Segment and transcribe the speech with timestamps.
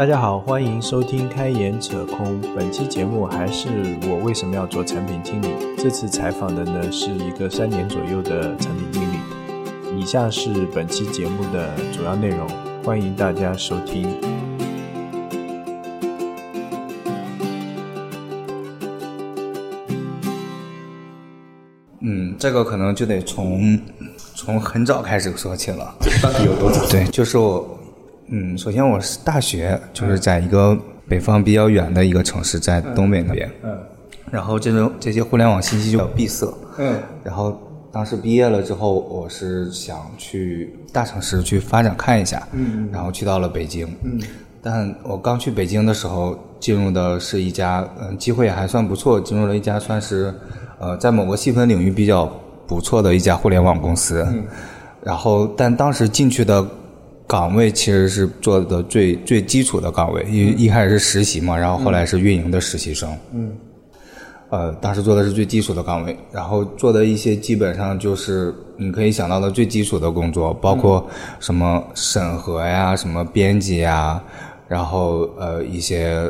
[0.00, 2.40] 大家好，欢迎收听《开眼扯空》。
[2.56, 3.68] 本期节目还是
[4.08, 5.48] 我为什么要做产品经理？
[5.76, 9.18] 这次采访的呢是一个三年左右的产品经理。
[10.00, 12.48] 以下是本期节目的主要内容，
[12.82, 14.08] 欢迎大家收听。
[22.00, 23.78] 嗯，这个可能就得从
[24.34, 25.94] 从很早开始说起了。
[26.22, 26.80] 到底有多早？
[26.88, 27.78] 对，就是我，
[28.32, 33.50] 嗯，首先我是大学就是在一个北方比较远的一个城市，在东北那边。
[33.64, 33.76] 嗯
[34.30, 36.46] 然后这种这些互联网信息就比较闭塞。
[36.78, 42.46] 嗯然后当时毕业了之后，我是想去大城市去发展看一下。
[42.52, 43.88] 嗯然后去到了北京。
[44.04, 44.20] 嗯
[44.62, 50.32] 但我刚去北京的时候，进入的是一家，嗯，机会也还算不错，进入了一家算是，
[50.78, 52.30] 呃，在某个细分领域比较
[52.68, 54.24] 不错的一家互联网公司。
[54.30, 54.44] 嗯
[55.02, 56.62] 然后，但当时进去的
[57.30, 63.16] 岗位其实是做的最最基础的岗位，因为一开始是实习嘛，然后后来是运营的实习生。
[63.32, 63.52] 嗯。
[64.48, 74.20] 呃，当时做的是最基础的岗位，然后做的一些基本上就是你可以想到的最基础的工作，包括什么审核呀、什么编辑呀，
[74.66, 76.28] 然后呃一些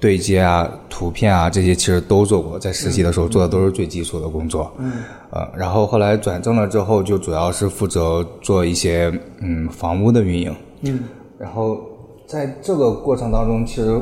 [0.00, 4.72] 对接啊、图片啊这些其实都做过，在实习的时候做的都是最基础的工作。
[4.78, 4.92] 嗯
[5.30, 10.54] 呃，然后后来转正了之后，就主要是负责做一些嗯房屋的运营。
[10.82, 11.00] 嗯
[11.38, 11.78] 然后
[12.26, 14.00] 在这个过程当中，其实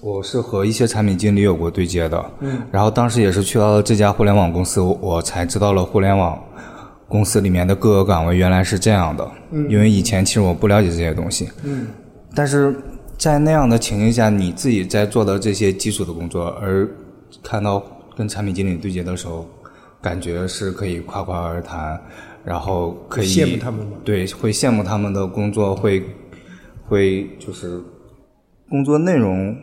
[0.00, 2.24] 我是和一些产品经理有过对接的。
[2.40, 2.62] 嗯。
[2.70, 6.38] 然后当时也是去到了这家互联网公司，我我才知道了互联网
[7.08, 9.28] 公司里面的各个岗位原来是这样的。
[9.50, 11.88] 嗯因为以前其实我不了解这些东西，嗯
[12.34, 12.74] 但是
[13.18, 16.88] 在那样的情境下，你自己在做的这些基础的工作，而
[17.42, 17.82] 看到
[18.16, 19.48] 跟产品经理对接的时候，
[20.02, 22.00] 感觉是可以夸夸而谈，
[22.44, 26.02] 然后可以羡慕他们吗对，会羡慕他们的工作，会
[26.86, 27.80] 会就是
[28.68, 29.56] 工作内容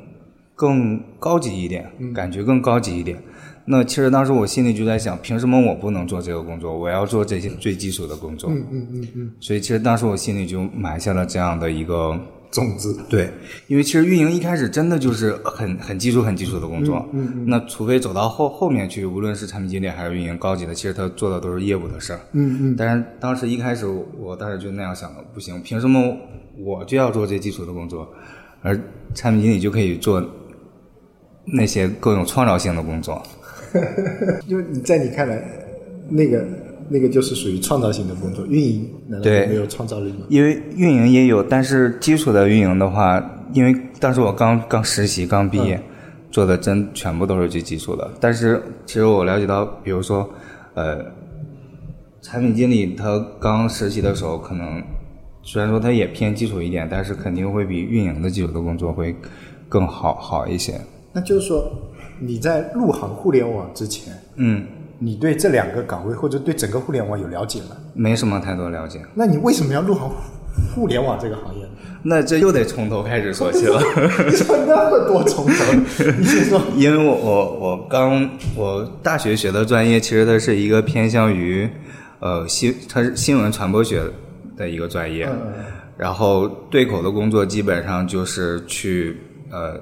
[0.56, 3.22] 更高级一点，嗯感觉更高级一点。
[3.66, 6.78] 那其实当时我心里就在想，凭什么我不能做这个工作？
[6.78, 8.50] 我要做这些最基础的工作。
[8.50, 12.20] 嗯嗯嗯嗯，所以其实当时我心里就埋下了这样的一个
[12.54, 12.98] 种子。
[13.10, 13.30] 对，
[13.68, 17.06] 因为其实运营一开始真的就是很很基础、很基础的工作。
[17.12, 22.20] 嗯嗯那除非走到后后面去，无论是产品经理还是运营高级的，其实他做的都是业务的事儿。
[22.32, 26.16] 嗯嗯但是当时一开始我，我当时就那样想的，不行，凭什么
[26.58, 28.08] 我就要做这基础的工作，
[28.62, 28.80] 而
[29.14, 30.24] 产品经理就可以做
[31.46, 33.22] 那些更有创造性的工作？
[34.48, 35.44] 就你在你看来，
[36.08, 36.46] 那个
[36.90, 40.26] 那个就是属于创造性的工作，运营难道对没有创造力吗？
[40.30, 43.24] 因为运营也有，但是基础的运营的话，
[43.54, 45.82] 因为当时我刚刚实习刚毕业，
[46.32, 48.12] 做的真全部都是最基础的。
[48.20, 50.30] 但是其实我了解到，比如说，
[50.74, 51.06] 呃，
[52.22, 54.82] 产品经理他刚实习的时候，可能
[55.42, 59.16] 虽然说他也偏基础一点，但是肯定会比运营的基础的工作会
[59.70, 60.80] 更好好一些。
[61.12, 61.72] 那就是说，
[62.20, 64.66] 你在入行互联网之前，嗯，
[65.04, 67.76] 你对这两个岗位或者对整个互联网有了解吗？
[67.94, 69.02] 没什么太多了解。
[69.14, 70.10] 那你为什么要入行
[70.76, 71.68] 互联网这个行业？
[72.04, 73.82] 那这又得从头开始说起了。
[74.30, 75.74] 你说那么多从头，
[76.18, 76.62] 你先说。
[76.76, 81.70] 因为我我我刚我大学学的专业，其实它是一个偏向于
[82.20, 84.02] 呃新它是新闻传播学
[84.56, 85.64] 的一个专业，嗯
[85.98, 89.18] 然后对口的工作基本上就是去
[89.52, 89.80] 呃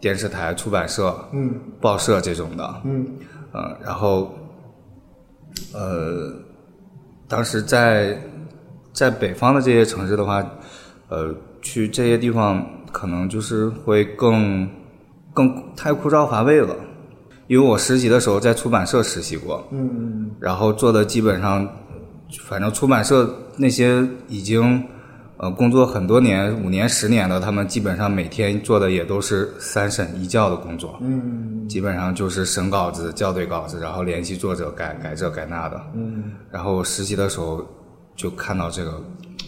[0.00, 3.06] 电视台、出版社、嗯报社这种的，嗯
[3.52, 4.32] 呃，然后
[5.72, 6.32] 呃，
[7.28, 8.18] 当时在
[8.92, 10.44] 在北方的这些城市的话，
[11.08, 14.68] 呃，去这些地方可能就是会更
[15.32, 16.74] 更太枯燥乏味了。
[17.46, 21.68] 因为我实习的时候在出版社实习过，嗯然后做的基本上，
[22.44, 24.86] 反正出版社那些已经
[25.42, 30.98] 呃工作很多年、五年、十年的，他们基本上每天做的也都是三审一校的工作。
[31.00, 35.80] 嗯基本上就是审稿子、校对稿子，然后联系作者改改这改那的。
[35.94, 37.66] 嗯然后我实习的时候
[38.14, 39.02] 就看到这个，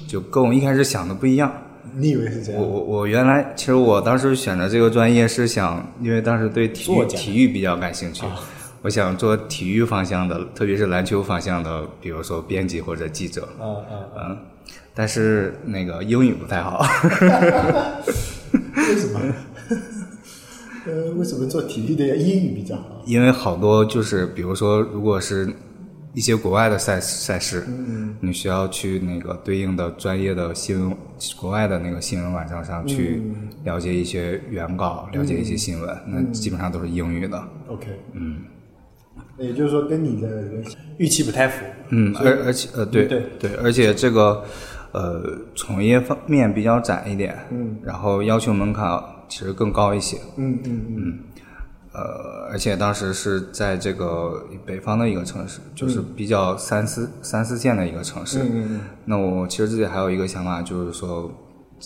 [0.09, 1.53] 就跟我一开始想的不一样。
[1.95, 2.63] 你以为是这样？
[2.63, 8.25] 我我我原来其实我当时选择这个专业是想，因为当时对体育体育比较感兴趣，
[8.81, 13.47] 我想做体育方向的，特别是篮球方向的，比如说编辑或者记者。
[13.61, 14.21] 啊啊啊！
[14.31, 14.39] 嗯，
[14.95, 16.85] 但是那个英语不太好。
[18.77, 19.21] 为什么？
[20.85, 23.03] 呃，为什么做体育的要英语比较好？
[23.07, 25.49] 因为好多就是，比如说，如果是
[26.13, 30.97] 一些国外的赛赛事，嗯你需要去那个对应的专业的新闻，
[31.41, 37.41] 国外的那个新闻网站上去嗯了解一些原稿，了解一些新闻，那基本上都是英语的。
[37.69, 38.39] ，OK，嗯
[39.39, 40.45] 也就是说跟你的
[40.99, 41.65] 预期不太符。
[41.91, 44.45] 嗯，而而且呃，对对对，而且这个
[44.93, 45.23] 呃，
[45.55, 51.19] 从业方面比较窄一点，嗯，然后要求门槛其实更高一些，嗯嗯嗯。
[51.95, 58.39] 呃，而且当时是在这个北方的一个城市，就是比较三四三四线的一个城市。
[58.39, 61.31] 嗯嗯那我其实自己还有一个想法，就是说，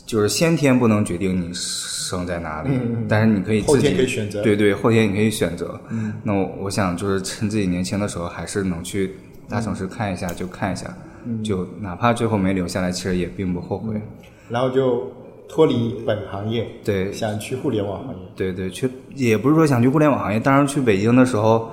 [0.06, 2.70] 就是先天不能决定你生在哪里，
[3.08, 4.42] 但是你可以自己嗯后天可以选择。
[4.44, 5.80] 对对，后天你可以选择。
[5.90, 9.16] 嗯，那我我想就是趁自己年轻的时候，还是能去
[9.48, 10.86] 大城市看一下就看一下，
[11.26, 14.00] 嗯就哪怕最后没留下来，其实也并不后悔。
[14.48, 15.10] 然后就
[15.48, 18.20] 脱离本行业，对想去互联网行业。
[18.36, 21.70] 对对，去也不是说想去互联网行业，当时去北京的时候，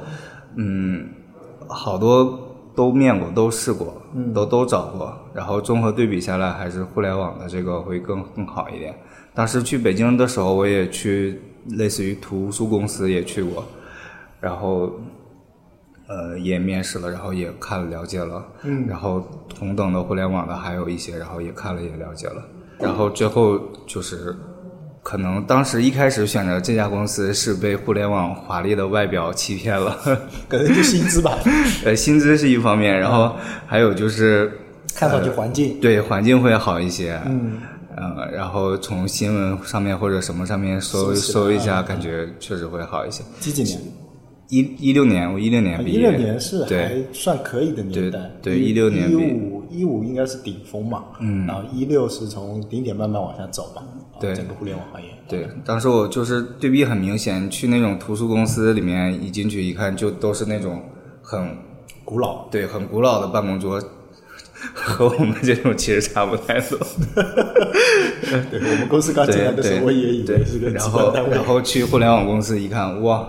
[0.55, 1.07] 嗯，
[1.67, 2.39] 好多
[2.75, 4.01] 都面过，都试过，
[4.33, 8.95] 都都找过，然后综合对比下来，还是互联网的这个会更更好一点。
[9.35, 11.39] 当时去北京的时候，我也去
[11.69, 13.63] 类似于图书公司也去过，
[14.39, 14.91] 然后
[16.07, 19.25] 呃也面试了，然后也看了了解了，嗯，然后
[19.57, 22.43] 同等的互联网的还有一些，然后也看了也了解了，
[22.79, 24.35] 然后最后就是
[25.01, 29.97] 可能当时一开始选择这家公司是被互联网华丽的外表欺骗了，
[30.47, 31.37] 可能就薪资吧，
[31.85, 33.35] 呃，薪资是一方面，然后
[33.67, 34.51] 还有就是
[34.95, 35.79] 看上去环境。
[35.79, 37.59] 对环境会好一些，嗯，
[37.95, 43.23] 呃，然后从新闻上面或者什么上面搜搜一下，感觉确实会好一些。
[43.39, 43.79] 几几年？
[44.59, 48.19] 一一六年，我一六年毕业，一六年是还算可以的年代。
[48.41, 53.81] 对一六年一五一五应该是顶峰嘛，嗯，然后一六是从顶点慢慢往下走嘛，
[54.13, 55.07] 啊对整个互联网行业。
[55.27, 60.81] 对，当时我就是对比很明显，去那种图书公司里面一进去一看，就都是那种
[61.21, 61.57] 很
[62.05, 63.81] 古老，对很古老的办公桌，
[64.73, 66.77] 和我们这种其实差不太多。
[68.51, 71.43] 对我们公司刚进来的时候，我也以为是个然后然。
[71.43, 73.27] 后去互联网公司一看，哇，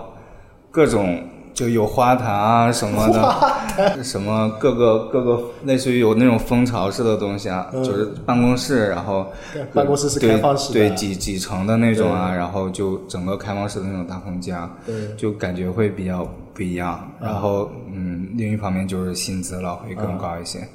[0.75, 1.23] 各种
[1.53, 10.73] 就有花坛啊什么的，什么各个各个类似于有那种蜂巢式的东西啊，就是办公室，然后对办公室是开放式的。
[10.73, 15.15] 对几几层的那种啊，然后就整个开放式的那种大空间，对。
[15.15, 17.09] 就感觉会比较不一样。
[17.21, 20.67] 然后嗯，另一方面就是薪资了会更高一些，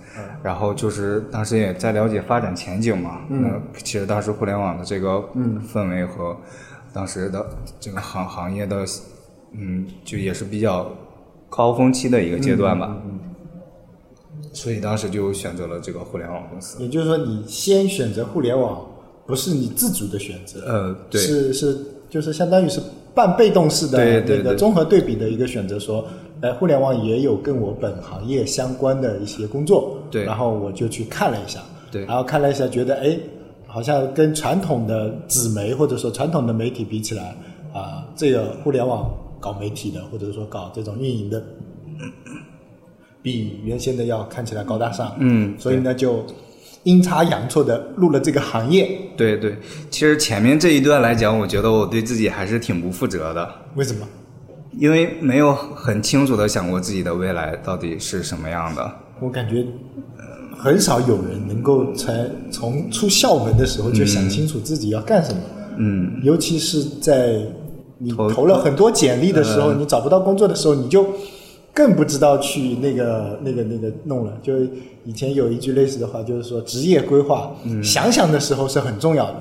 [0.43, 3.19] 然后就是当时也在了解发展前景嘛。
[3.29, 3.51] 那
[3.85, 5.23] 其实当时互联网的这个
[5.71, 6.35] 氛围和
[6.95, 7.47] 当时的
[7.79, 8.87] 这个行行业的
[9.53, 10.91] 嗯，就也是比较
[11.49, 12.97] 高峰期的一个阶段吧。
[13.05, 13.19] 嗯
[14.53, 16.83] 所以当时就选择了这个互联网公司。
[16.83, 18.85] 也就是说，你先选择互联网，
[19.25, 22.81] 不是你自主的选择，呃，对，是是就是相当于是
[23.15, 26.05] 半被动式的那个综合对比的一个选择，说，
[26.41, 31.61] 哎，互联网也有跟我本行业相关的一些工作，对然后我就去看了一下，
[31.93, 33.17] 对然后看了一下，觉得哎，
[33.69, 37.37] 好像跟传统的纸媒或者说传统的媒体比起来，
[37.73, 39.09] 啊、这个互联网
[39.41, 41.43] 搞媒体的或者说搞这种运营的，
[43.23, 46.25] 比原先的要看起来高大上，嗯所以呢就
[46.85, 49.57] 阴差阳错的入了这个行业，对对，
[49.91, 54.07] 其实前面这一段来讲，我觉得我对自己还是挺不负责的，为什么？
[54.79, 58.91] 因为没有很清楚的想过自己的未来到底是什么样的。
[59.21, 59.67] 我感觉
[60.17, 65.41] 呃很少有人能够才从出校门的时候就想清楚自己要干什么。
[65.77, 67.43] 嗯，尤其是在
[68.03, 71.07] 你投投了很多简历的时候，你找不到工作的时候，你就
[71.75, 74.33] 更不知道去那个那个那个弄了。
[74.43, 74.55] 就
[75.05, 77.53] 以前有一句类似的话，就是说职业规划，
[77.83, 79.35] 想想的时候是很重要的，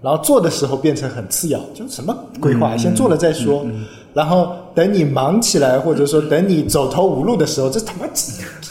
[0.00, 1.58] 然后做的时候变成很次要。
[1.74, 3.66] 就什么规划，先做了再说。
[4.12, 8.06] 然后等你忙起来，或者说等你走投无路的时候，这他妈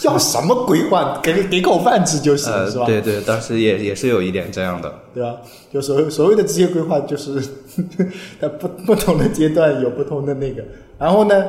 [0.03, 1.19] 要什么规划？
[1.23, 4.93] 给 给口饭吃就行，呃是吧？，对对，当时也也是有一点这样的。
[5.13, 5.35] 对吧？
[5.73, 7.41] 就所谓所谓的职业规划，就是
[8.39, 10.63] 在不不同的阶段有不同的那个。
[10.97, 11.45] 然后呢，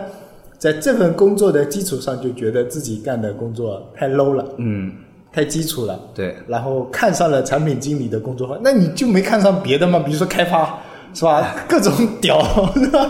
[0.59, 4.93] 在这份工作的基础上，就觉得自己干的工作太 low 了，嗯，
[5.33, 5.99] 太基础了。
[6.15, 9.99] 对，然后看上了产品经理的工作，那你就没看上别的吗？
[10.01, 10.79] 比如说开发，
[11.15, 11.55] 是吧？
[11.69, 12.41] 各种屌，
[12.75, 13.01] 是吧？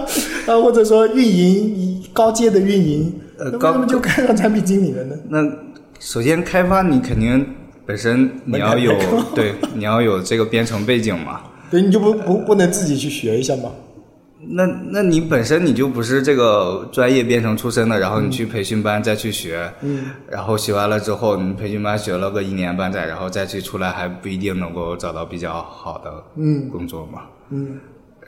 [0.47, 5.17] 啊，或者说运营，高阶的运营，呃高就看上产品经理了呢？
[5.29, 5.39] 那
[5.99, 7.47] 首先开发你肯定
[7.87, 8.95] 本身你要有
[9.35, 11.43] 对，你要有这个编程背景嘛。
[11.71, 13.71] 对，你就不不不能自己去学一下吗？
[14.43, 27.21] 那那你本身你就不是这个专业编程出身的，然后你去培训班再去学，嗯，然后学完了之后，你培训班学了个一年半载，然后再去出来还不一定能够找到比较好的嗯工作嘛。
[27.25, 27.40] 嗯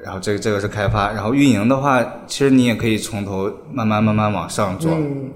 [0.02, 5.30] 然后这个这个是开发，然后运营的话，其实你也可以从头慢慢慢慢往上做，嗯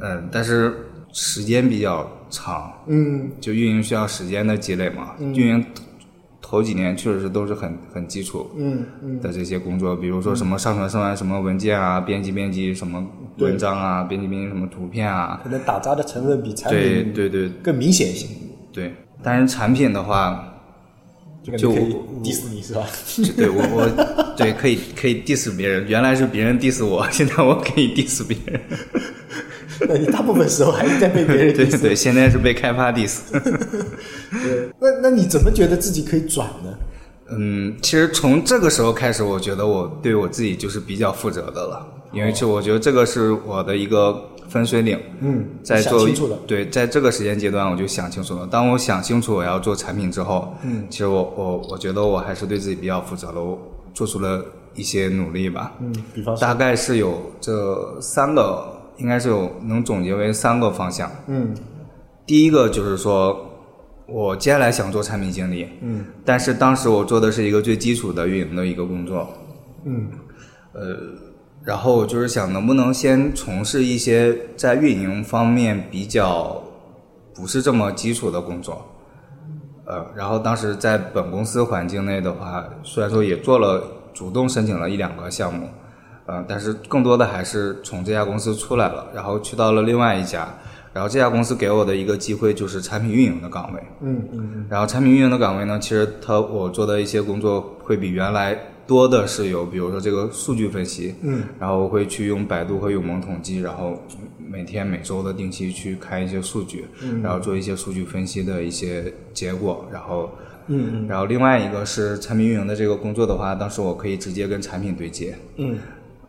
[0.00, 0.74] 嗯，但是
[1.12, 5.14] 时间比较长，嗯就运营需要时间的积累嘛。
[5.18, 5.64] 运营
[6.42, 9.20] 头几年确实是都是很很基础嗯嗯。
[9.20, 13.02] 的这些工作，比如说什么上传上传什么文件啊，编辑编辑什么
[13.38, 18.28] 文章啊，编辑编辑什么图片啊，可能打杂的成分比产对品对对更明显一些。
[18.70, 18.92] 对。
[19.22, 20.53] 但是产品的话，
[21.44, 22.86] 就可以 diss 你是吧？
[23.16, 28.60] 就对我我对可以可以 diss 别人，原来是别人 diss 我，现在我可以 diss 别人。
[29.88, 31.70] 那你大部分时候还是在被别人 diss。
[31.72, 33.18] 对对，现在是被开发 diss。
[33.32, 36.72] 对，那那你怎么觉得自己可以转呢？
[37.30, 44.96] 嗯，其实从这个时候开始，我觉得我对我自己就是比较负责的了，因为就我觉得这个是我的一个分水岭。
[45.20, 46.08] 嗯，在做。
[46.46, 48.46] 对，在这个时间阶段，我就想清楚了。
[48.46, 53.58] 当我想清楚我要做产品之后，嗯，其实我我我觉得我还是对自己比较负责了，我
[53.92, 54.46] 做出了
[54.76, 55.72] 一些努力吧。
[55.80, 58.64] 嗯，比方大概是有这三个，
[58.98, 61.10] 应该是有能总结为三个方向。
[61.26, 61.52] 嗯，
[62.24, 63.50] 第一个就是说。
[64.06, 69.26] 我接下来想做产品经理，嗯，但是当时我做的是一个最基础的运营的一个工作，
[69.86, 70.10] 嗯，
[70.74, 70.94] 呃，
[71.64, 76.62] 然后就是想能不能先从事一些在运营方面比较
[77.34, 78.86] 不是这么基础的工作，
[79.86, 85.68] 呃，然后当时在本公司环境内的话，虽然说也做了主动申请了一两个项目，
[86.26, 90.46] 呃，但是更多的还是从这家公司出来了，然后去到了另外一家。
[90.92, 94.66] 然后这家公司给我的一个机会就是产品运营的岗位，嗯嗯。
[94.70, 98.56] 然后产品运营的岗位呢，其实它我做的一些工作会比原来
[98.86, 104.02] 多的是有，比如说这个数据分析，嗯，然后我会去用百度和永盟统计，然后
[104.38, 110.30] 每天每周的定期去看一些数据，嗯，然后做一些数据分析的一些结果，然后，
[110.68, 115.78] 嗯嗯，然后另外一个是产品运营的这个工作的话，当时我可以直接跟产品对接，嗯，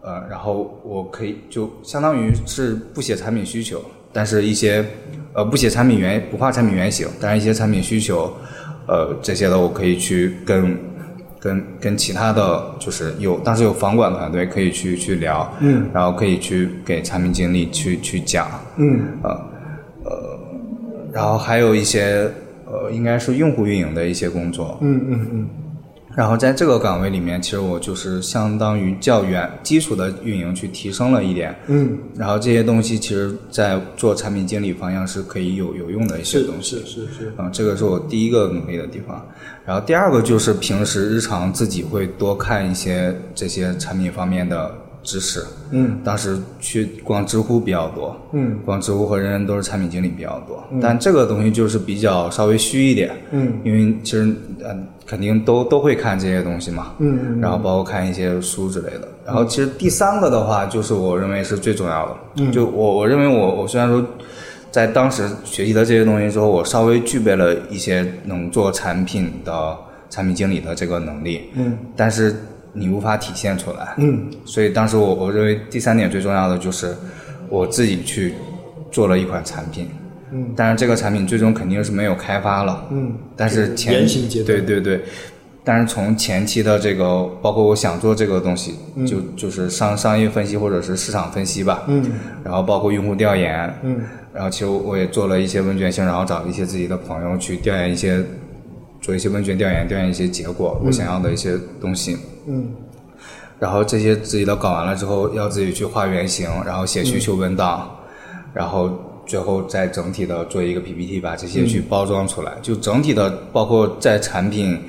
[0.02, 3.84] 呃，然后我可以就相当于是不写产品需求。
[4.18, 4.86] 但是，一些
[5.34, 8.34] 呃不写产品原不画产品原型，但是一些产品需求，
[8.88, 10.78] 呃这些的我可以去跟
[11.46, 18.48] 跟跟其他的就是有当时有房管团队可以去去聊，嗯，然后可以去给产品经理去去讲，
[18.78, 19.30] 嗯，呃
[20.04, 20.40] 呃，
[21.14, 22.28] 然后还有一些
[22.66, 25.50] 呃应该是用户运营的一些工作，嗯嗯嗯。
[26.16, 31.54] 然后在这个岗位里面，其实我就是相当于较远基础的运营去提升了一点。
[31.68, 31.98] 嗯。
[32.16, 36.78] 然后这些东西其实，在做产品经理方向是可以有有用的一些东西。
[36.78, 37.34] 是是是。
[37.38, 39.24] 嗯，这个是我第一个努力的地方。
[39.66, 44.74] 然后第二个就是平时日常自己会多看一些这些产品方面的。
[45.06, 54.24] 知识，嗯，当时去逛知乎比较多，嗯，逛知乎和人人都是产品经理比较多，但这个东西就是比较稍微虚一点，嗯，因为其实
[54.66, 64.04] 嗯肯定都都会看这些东西嘛，嗯，然后包括看一些书之类的，然后其实第三个的话就是我认为是最重要的，嗯，就我我认为我我虽然说
[64.72, 69.78] 在当时学习了这些东西之后，我稍微具备了一些能做产品的
[70.10, 72.36] 产品经理的这个能力，嗯，但是。
[72.76, 76.94] 你无法体现出来，嗯，所以当时我我认为第三点最重要的就是
[77.50, 78.34] 我自己去
[78.92, 79.88] 做了一款产品，
[80.32, 84.06] 嗯，但是这个产品最终肯定是没有开发了，嗯，但是前
[84.46, 85.02] 对对对，
[85.64, 88.76] 但是从前期的这个，包括我想做这个东西，
[89.08, 92.04] 就就是商商业分析或者是市场分析吧，嗯，
[92.44, 94.02] 然后包括用户调研，嗯，
[94.34, 98.22] 然后其实我也做了一些问卷性，然后找一些自己的朋友去调研一些。
[99.02, 102.14] 做一些问卷调研，调研一些结果，我想要的一些东西。
[102.14, 102.20] 嗯。
[103.60, 107.90] 然后这些自己都搞完了之后，要自己去画原型，然后写需求文档，
[108.54, 108.92] 然后
[109.26, 112.54] 最后再整体的做一个 PPT，把这些去包装出来。
[112.62, 114.80] 就整体的，包括在产品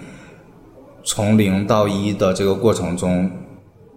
[1.05, 3.31] 从零到一的这个过程中。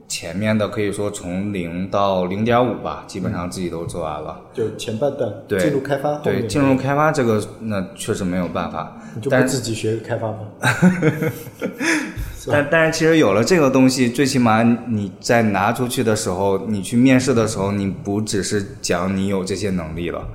[0.08, 4.42] 前面的可以说从零到零点五吧，基本上自己都做完了。
[4.51, 9.00] 就前半段对进入开发，对进入开发这个那确实没有办法。
[9.13, 10.39] 你就不自己学开发吗？
[12.51, 20.27] 但但是其实有了这个东西，最起码你在拿出去的时候，你去面试的时候，你不只是讲你有这些能力了，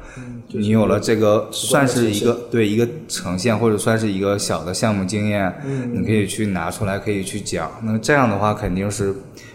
[0.49, 5.53] 你有了这个算是一个对一个呈现或者算是一个小的项目经验，
[5.93, 7.71] 你可以去拿出来，可以去讲。
[7.83, 9.15] 那这样的话肯定是。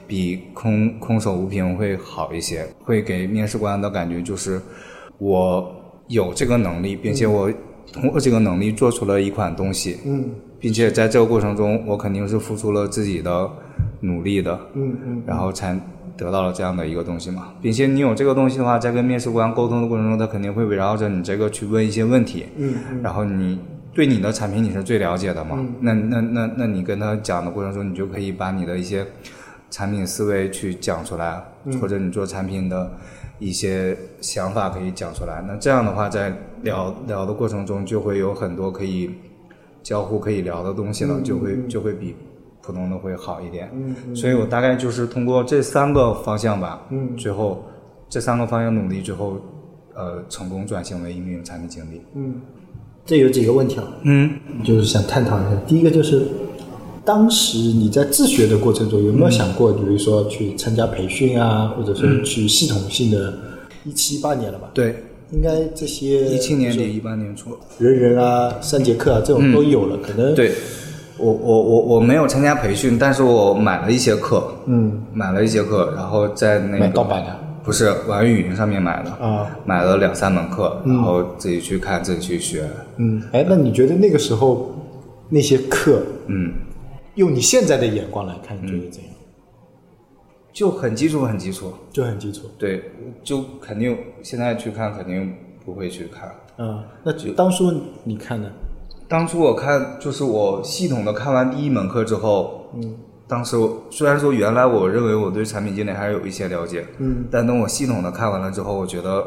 [0.09, 4.59] 比空空手无凭会好一些，会给面试官的感觉就是
[5.19, 5.71] 我
[6.07, 7.47] 有这个能力，并且我
[7.93, 13.49] 通过这个能力做出了一款东西，嗯，并且在这个过程中，我肯定是付出了自己的
[14.01, 15.79] 努力的，嗯嗯，然后才
[16.17, 17.53] 得到了这样的一个东西嘛。
[17.61, 23.59] 并且你有这个东西的话，在跟面试官沟通的过程中，他肯定会围绕着你这个去问一些问题，嗯嗯，然后你
[23.93, 29.05] 对你的产品你是最了解的嘛，那那那那你跟他讲的过程中，你就可以把你的一些。
[29.71, 31.39] 产品思维去讲出来，
[31.79, 32.91] 或者你做产品的
[33.37, 35.43] 一些想法可以讲出来。
[35.47, 39.11] 那这样的话，在聊聊的过程中，就会有很多可以
[39.89, 42.13] 交互、可以聊的东西了，就会就会比
[42.61, 43.67] 普通的会好一点。
[43.73, 47.65] 嗯所以我大概就是通过这三个方向吧，嗯最后
[48.07, 49.37] 这三个方向努力之后，
[49.95, 52.01] 呃，成功转型为一名产品经理。
[52.13, 52.39] 嗯，
[53.03, 54.29] 这有几个问题啊，嗯，
[54.63, 55.49] 就是想探讨一下。
[55.65, 56.21] 第一个就是，
[57.03, 63.33] 当时你在自学的过程中有没有想过，比如说去参加培训啊，或者说去系统性的，
[63.85, 64.69] 一七一八年了吧？
[64.75, 70.51] 对，应该这些一七年底一八年初，人人啊、三节课啊这种都有了，可能对，
[71.17, 75.03] 我我我我没有参加培训，但是我买了一些课，嗯。
[75.13, 77.35] 买了一些课，然后在那个买盗版的？
[77.63, 79.45] 不是网易云上面买的，啊。
[79.65, 82.65] 买了两三门课，然后自己去看，自己去学，
[82.97, 84.71] 嗯，哎，那你觉得那个时候
[85.29, 86.53] 那些课，嗯，
[87.15, 89.11] 用你现在的眼光来看，你觉得怎样？
[90.59, 92.41] 就很基础，很基础，就很基础。
[92.57, 92.91] 对，
[93.23, 96.29] 就肯定现在去看肯定不会去看。
[96.57, 97.71] 嗯，那当初
[98.03, 98.51] 你看的？
[99.07, 102.93] 当初我看，就是我系统的看完第一门课之后，嗯，
[103.25, 109.25] 当时我虽然说原来我认为我对产品经理还是有一些了解，嗯，但等我系统的看完了之后，我觉得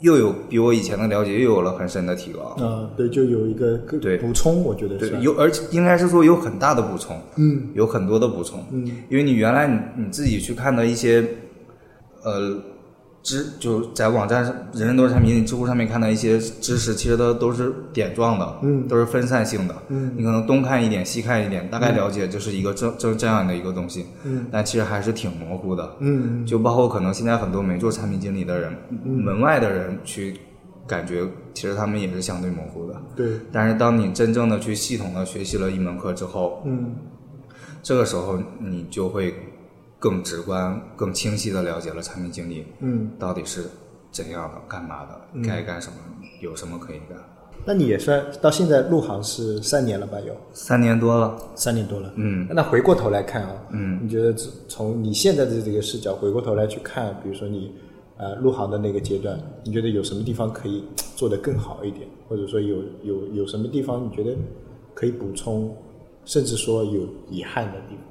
[0.00, 2.56] 又有比我以前的了解又有了很深的提高。
[2.58, 4.16] 嗯、对，就有一个个对。
[4.16, 5.10] 补充，我觉得是。
[5.10, 11.22] 对，有而且应该是说有很大的补充，嗯，有很多的补充，嗯，因为你原来你你自己去看的一些，
[12.24, 12.56] 呃，
[13.22, 20.14] 知就在网站上人人都是产品，知乎上面看到一些知识，其实它都是点状的，嗯都是分散性的，嗯。
[20.16, 28.72] 你可能东看一点，西看一点，大概了解就是一个这这这样的一个东西，嗯，但其实还是挺模糊的，嗯就包括可能现在很多没做产品经理的人，
[29.04, 30.40] 门外的人去
[30.86, 31.22] 感觉，
[31.52, 32.96] 其实他们也是相对模糊的。
[33.14, 36.96] 对，但是当你真正的去系统的学习了一门课之后，嗯
[37.82, 39.34] 这个时候你就会
[40.00, 43.62] 更直观、更清晰的了解了产品经理嗯，到底是
[44.10, 45.94] 怎样的、干嘛的、该干什么、
[46.40, 47.16] 有什么可以干。
[47.66, 50.18] 那你也算到现在入行是三年了吧？
[50.26, 52.10] 有三年多了，三年多了。
[52.16, 54.32] 嗯，那回过头来看啊，嗯，你觉得
[54.66, 57.70] 从你现在的这个视角回过头来去看，比如说你
[58.16, 60.82] 呃入行的那个阶段，你觉得有什么地方可以
[61.14, 64.34] 做得更好一点，或者说有有有什么地方你觉得
[64.94, 65.76] 可以补充，
[66.24, 68.09] 甚至说有遗憾的地方？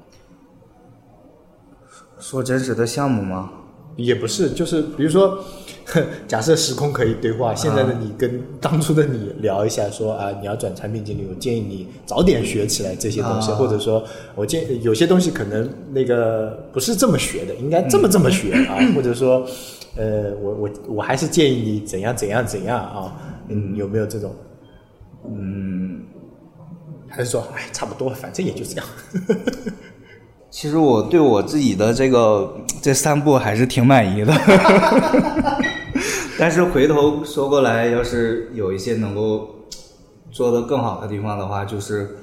[2.20, 3.50] 说真实的项目吗？
[3.96, 5.42] 也不是，就是比如说，
[6.26, 14.02] 假设时空可以对话，现在的你跟当初的你聊一下说，啊，你要转产品经理，我建议你早点学起来这些东西，啊或者说
[14.34, 19.44] 我建有些东西可能那个不是这么学的，应该这么这么学啊， 或者说，
[19.96, 23.16] 呃，我我我还是建议你怎样怎样怎样啊，
[23.48, 24.34] 嗯，有没有这种？
[25.28, 26.00] 嗯，
[27.08, 28.86] 还是说，哎，差不多，反正也就这样。
[30.50, 34.34] 其实我对我自己的这个这三步还是挺满意的，
[36.38, 39.48] 但是回头说过来，要是有一些能够
[40.32, 42.16] 做得更好的地方的话，就是，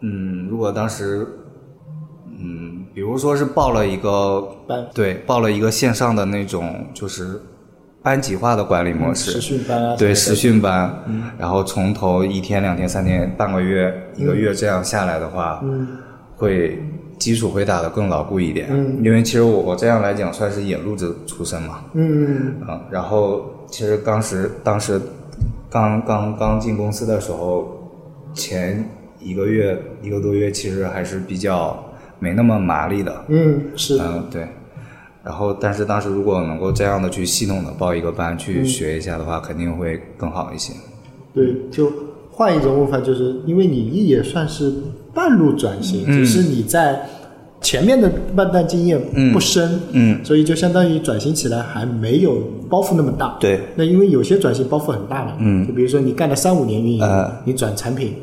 [0.00, 1.26] 嗯，如果当时，
[2.38, 4.86] 嗯，比如说是报了一个班。
[4.94, 7.40] 对，报了一个线上的那种就是
[8.02, 11.02] 班级化的管理模式，实训班啊，对实训班，
[11.38, 15.60] 然后从头一天、两天、三天、半个月、一个月这样下来的话，
[16.36, 16.78] 会
[17.18, 18.68] 基础会打得更牢固一点。
[19.02, 25.00] 因为其实我我这样来讲算是野路子出身嘛，嗯嗯，然后其实当时当时
[25.70, 27.90] 刚刚刚进公司的时候，
[28.34, 28.88] 前
[29.20, 31.84] 一个月一个多月其实还是比较
[32.18, 34.46] 没那么麻利的，嗯是嗯，对。
[35.24, 40.74] 然后，但是当时如果能够这样的去系统的报一个班去学一下的话，肯定会更好一些。
[41.32, 41.90] 对，就
[42.30, 44.70] 换一种问法，就是因为你也算是
[45.14, 47.08] 半路转型，只是你在
[47.60, 49.00] 前面的半段经验
[49.32, 50.22] 不深，嗯。
[50.24, 53.36] 所以就相当于转型起来还没有包袱那么大。
[53.40, 55.66] 对，那因为有些转型包袱很大了，嗯。
[55.66, 57.32] 就比如说你干了三五年运营，呃。
[57.44, 58.14] 你转产品，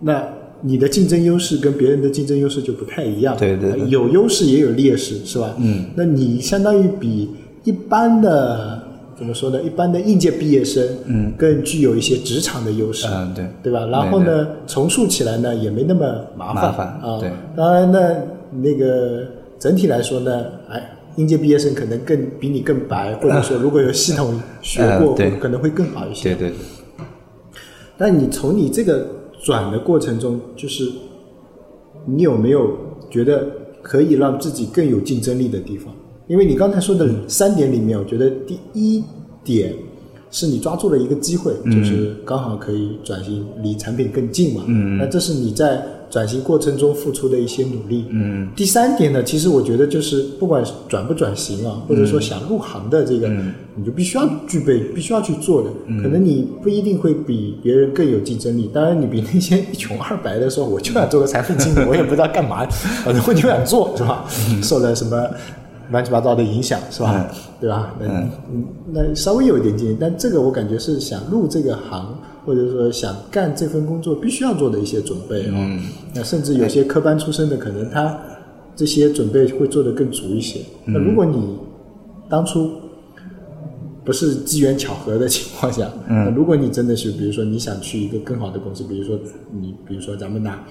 [0.00, 0.22] 那
[0.60, 3.88] 你的竞争优势跟别人的竞争优势就不太一样，对对对。
[3.88, 5.54] 有优势也有劣势，是吧？
[5.58, 7.30] 嗯，那你相当于比
[7.64, 8.79] 一般的
[9.20, 9.60] 怎么说呢？
[9.62, 13.84] 一般的应届毕业生，嗯，更具有一些职场的优势，嗯，对，对吧？
[13.84, 17.20] 然后呢，重塑起来呢也没那么麻烦麻烦啊。
[17.20, 18.16] 对，当然呢，
[18.50, 19.26] 那个
[19.58, 26.34] 整体来说呢，哎，应届毕业生可能更比你更白，或者说如果有系统学过，嗯可能会更好一些。
[26.34, 27.04] 对对对，
[27.98, 29.06] 但你从你这个
[29.42, 30.90] 转的过程中，就是
[32.06, 32.74] 你有没有
[33.10, 33.46] 觉得
[33.82, 35.94] 可以让自己更有竞争力的地方？
[36.30, 39.02] 因为你刚才说的三点里面，我觉得第一
[39.42, 39.74] 点
[40.30, 44.62] 是你抓住了一个机会，就是刚好可以转型离产品更近嘛。
[44.68, 48.04] 嗯那这是你在转型过程中付出的一些努力。
[48.10, 53.28] 嗯第三点呢，其实我觉得就是不管转不转型啊，或者说想入行的这个，
[53.74, 55.70] 你就必须要具备，必须要去做的。
[56.00, 62.64] 可能你不一定会比别人更有竞争力，当然你比那些一穷二白的说我就想做个产品经理，我也不知道干嘛，
[63.02, 64.24] 反正我就想做，是吧？
[64.62, 65.28] 受了什么
[65.90, 67.30] 乱七八糟的影响，是吧？
[67.60, 67.94] 对吧？
[67.98, 75.80] 那嗯，那稍微有一点经验，但这个我感觉是想入这个行，或者说想干这份工作必须要做的一些准备啊、嗯
[76.14, 78.18] 那甚至有些科班出身的，可能他
[78.74, 80.60] 这些准备会做得更足一些。
[80.84, 81.56] 那如果你
[82.28, 82.70] 当初
[84.04, 89.18] 不是机缘巧合的情况下，嗯那如果你真的是，比如说你想去一个更好的公司，比如说
[89.52, 90.64] 你，比如说咱们拿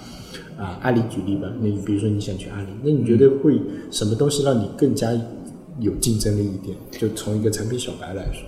[0.59, 5.09] 啊阿里举例吧，那你比如说你想去阿里，那你觉得会什么东西让你更加
[5.79, 6.77] 有竞争力一点？
[6.91, 8.43] 就从一个产品小白来说，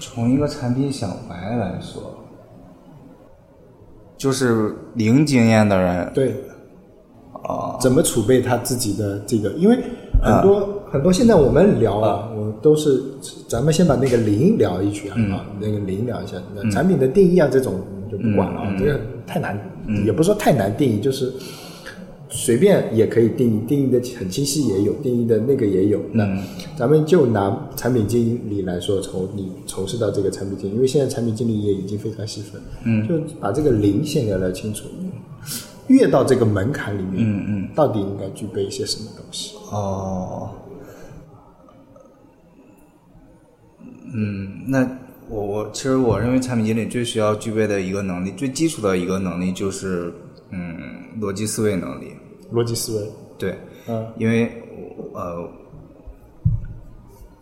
[0.00, 2.14] 从一个产品小白来说，
[4.16, 6.34] 就是零经验的人，对，
[7.44, 9.50] 啊，怎么储备他自己的这个？
[9.52, 9.78] 因为
[10.22, 13.02] 很多、很多现在我们聊啊，我都是
[13.48, 17.74] 咱们先把那个零聊一句啊，啊那个零聊一下，那产品的定义啊这种
[18.12, 19.58] 就不管了啊，这个太难，
[20.04, 21.32] 也不是说太难定义，就是
[22.28, 25.98] 随便也可以定义，定义的很清晰也有，定义的那个也有。
[26.12, 26.28] 那
[26.76, 34.84] 咱们就拿产品经理来说，从你从事到这个产品经理，因为现在产品经理也已经非常细分，嗯，就把这个零先聊聊清楚。
[35.88, 39.56] 越到这个门槛里面，嗯嗯，到底应该具备一些什么东西？
[39.70, 40.50] 哦，
[44.14, 44.84] 嗯，那
[45.32, 50.12] 我我其实我认为产品经理最需要具备的一个能力，最基础的一个能力就是
[50.50, 50.76] 嗯
[51.18, 52.08] 逻辑思维能力。
[52.52, 54.06] 逻辑思维，对，嗯。
[54.18, 54.52] 因为
[55.14, 55.48] 呃，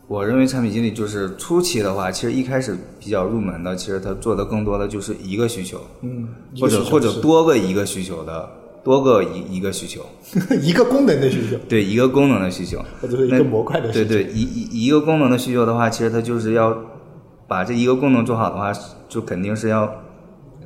[0.06, 6.28] 我认为产品经理就是初期的话，其实一开始比较入门的，其实他做的更多的就是一个需求，嗯，
[6.60, 8.48] 或者或者多多个一个需求的，
[8.84, 10.06] 多个一一个需求，
[10.62, 16.70] 一个功能的需求，对一个功能的需求，或者说一个模块的需求，对对，一一一个功能的需求的话，其实它就是要
[17.50, 18.72] 把这一个功能做好的话，
[19.08, 19.92] 就肯定是要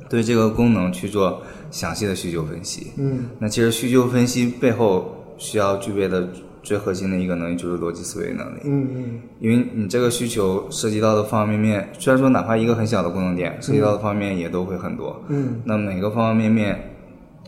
[0.07, 2.91] 对这个功能去做详细的需求分析。
[2.99, 3.25] 嗯。
[3.39, 6.29] 那其实需求分析背后需要具备的
[6.61, 9.19] 最核心的一个能力就是逻辑思维能力，嗯嗯。
[9.39, 15.19] 因为你这个需求涉及到的方方面面，虽然说哪怕一个很小的功能点，涉及到的方面面也都会很多。
[15.29, 15.59] 嗯。
[15.65, 16.79] 那每个方方面面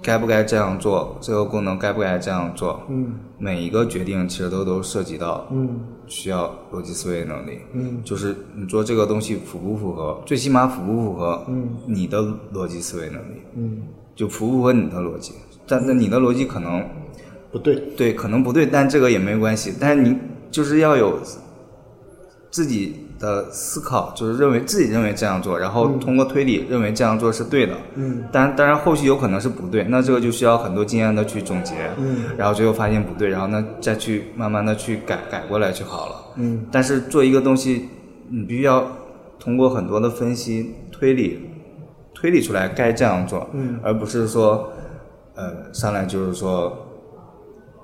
[0.01, 3.19] 该不该这样做，这个功能该不该这样做，嗯。
[3.37, 8.01] 每一个决定其实都都涉及到嗯需要逻辑思维能力，嗯。
[8.03, 11.69] 就是你做这个东西符不符合，最起码符不符合嗯。
[11.85, 12.21] 你的
[12.53, 13.83] 逻辑思维能力，嗯，
[14.15, 15.33] 就符不符合你的逻辑。
[15.67, 16.83] 但那你的逻辑可能
[17.51, 19.73] 不对，对，可能不对，但这个也没关系。
[19.79, 20.17] 但是你
[20.49, 21.19] 就是要有
[22.49, 27.73] 自己的思考，就是认为自己认为这样做，然后通过推理认为这样做是对的。
[27.95, 36.15] 嗯当然，当然后续有可能是不对，那这个就需要很多经验的去总结，嗯然后最后发现不对，然后呢再去慢慢的去改改过来就好了。
[36.35, 37.89] 嗯但是做一个东西，
[38.29, 38.85] 你必须要
[39.39, 41.49] 通过很多的分析推理，
[42.13, 44.71] 推理出来该这样做，嗯而不是说，
[45.35, 46.77] 呃，上来就是说，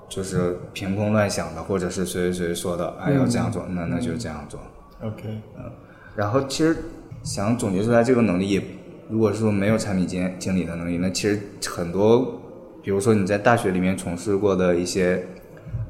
[0.08, 4.60] 就是凭空乱想的，或者是谁谁谁说的，哎，要这样做，那那就这样做。
[5.04, 5.22] ，OK，
[5.56, 5.70] 嗯。
[6.16, 6.76] 然后其实
[7.22, 8.62] 想总结出来这个能力也，
[9.08, 12.40] 如果说没有产品经经理的能力，那其实很多，
[12.82, 15.24] 比如说你在大学里面从事过的一些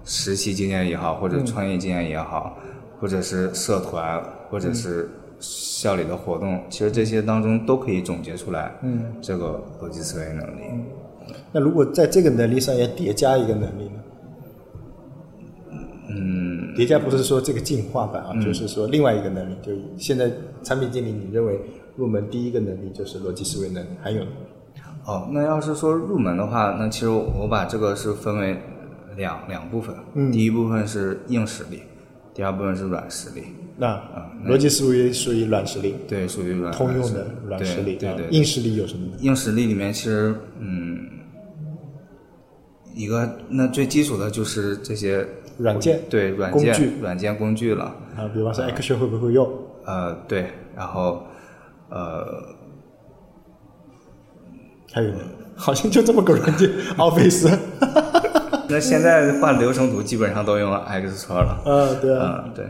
[0.04, 2.58] 实习经验也好，或者创业经验也好，
[3.00, 10.62] 或者是社团，或者是校里的活动，其实这些当中都可以总结出来，嗯，这个逻辑思维能力。
[11.52, 14.00] 那如果在这个能力上要叠加一个能力呢？
[16.16, 19.54] 嗯，叠加不是说这个进化版啊，就是说另外一个能力。
[19.62, 20.30] 就现在
[20.62, 21.60] 产品经理，你认为
[21.96, 24.30] 入门第一个能力就是逻辑思维能力，还有呢？
[25.06, 28.56] 哦，那要是说入门的话，那其实我把这个是分为
[29.16, 31.82] 两两部分，嗯第一部分是硬实力，
[32.32, 33.42] 第二部分是软实力。
[33.76, 37.96] 那啊逻辑思维属于软实力，对，属于软通用的软实力。
[37.96, 39.08] 啊对对对，硬实力有什么？
[39.20, 41.08] 硬实力里面其实嗯，
[42.94, 45.26] 一个那最基础的就是这些
[45.58, 47.84] 软件对软件工具软件工具了。
[48.16, 49.48] 啊，比方说 Action 会不会用？
[49.84, 51.22] 呃，对，然后
[51.90, 52.26] 呃，
[54.92, 55.18] 还有呢？
[55.56, 57.56] 好像就这么个软件， Office。
[58.68, 61.62] 那现在画流程图基本上都用 X 车了。
[61.64, 62.66] 啊，对啊，嗯，对，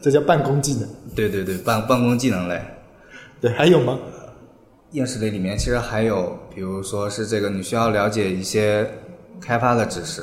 [0.00, 0.88] 这叫办公技能。
[1.16, 2.60] 对对对，办办公技能类。
[3.40, 3.98] 对，还有吗？
[4.92, 8.88] 硬实力里面其实还有，比如说是这个，你需要了解一些
[9.40, 10.22] 开发的知识，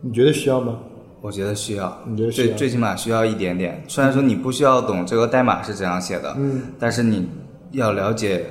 [0.00, 0.78] 你觉得需要吗？
[1.20, 3.82] 我觉得需要，你觉得最最起码需要一点点。
[3.88, 7.28] 虽然说你不需要懂这个代码是怎样写的，嗯，但是你
[7.72, 8.46] 要了解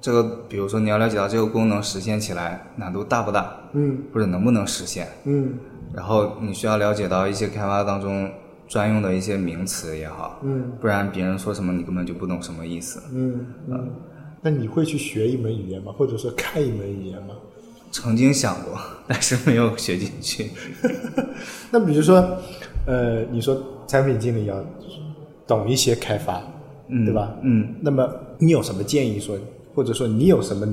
[0.00, 5.58] 这个，比如说你要了解到这个功能实现起来难度大不大，嗯或者能不能实现，嗯
[5.94, 8.28] 然后你需要了解到一些开发当中
[8.66, 13.00] 专用的一些名词也好，嗯不然别人说什么你根本就不懂什么意思。
[13.12, 13.90] 嗯嗯。
[14.42, 15.92] 那你会去学一门语言吗？
[15.96, 17.34] 或者说看一门语言吗？
[17.94, 18.76] 曾经想过，
[19.06, 20.50] 但是没有学进去。
[21.70, 22.16] 那比如说，
[22.86, 24.56] 呃，你说产品经理要
[25.46, 26.42] 懂一些开发，
[26.88, 27.36] 嗯对吧？
[27.42, 29.38] 嗯，那么你有什么建议说，
[29.74, 30.66] 或者说你有什么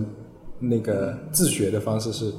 [0.59, 2.31] 那个自学的方式是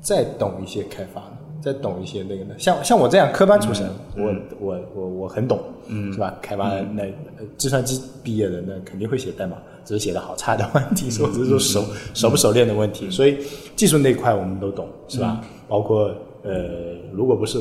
[0.00, 1.32] 再懂一些开发呢？
[1.60, 2.54] 再懂一些那个呢？
[2.56, 6.34] 像像我这样科班出身，我我我我很懂，嗯，是吧？
[6.40, 7.02] 开发那、
[7.36, 9.56] 呃计算机毕业的那肯定会写代码，
[9.88, 13.10] 只是写的好差的问题，或者是说熟熟不熟练的问题。
[13.10, 13.38] 所以
[13.74, 15.40] 技术那一块我们都懂，是吧？
[15.66, 17.58] 包括呃，如果不是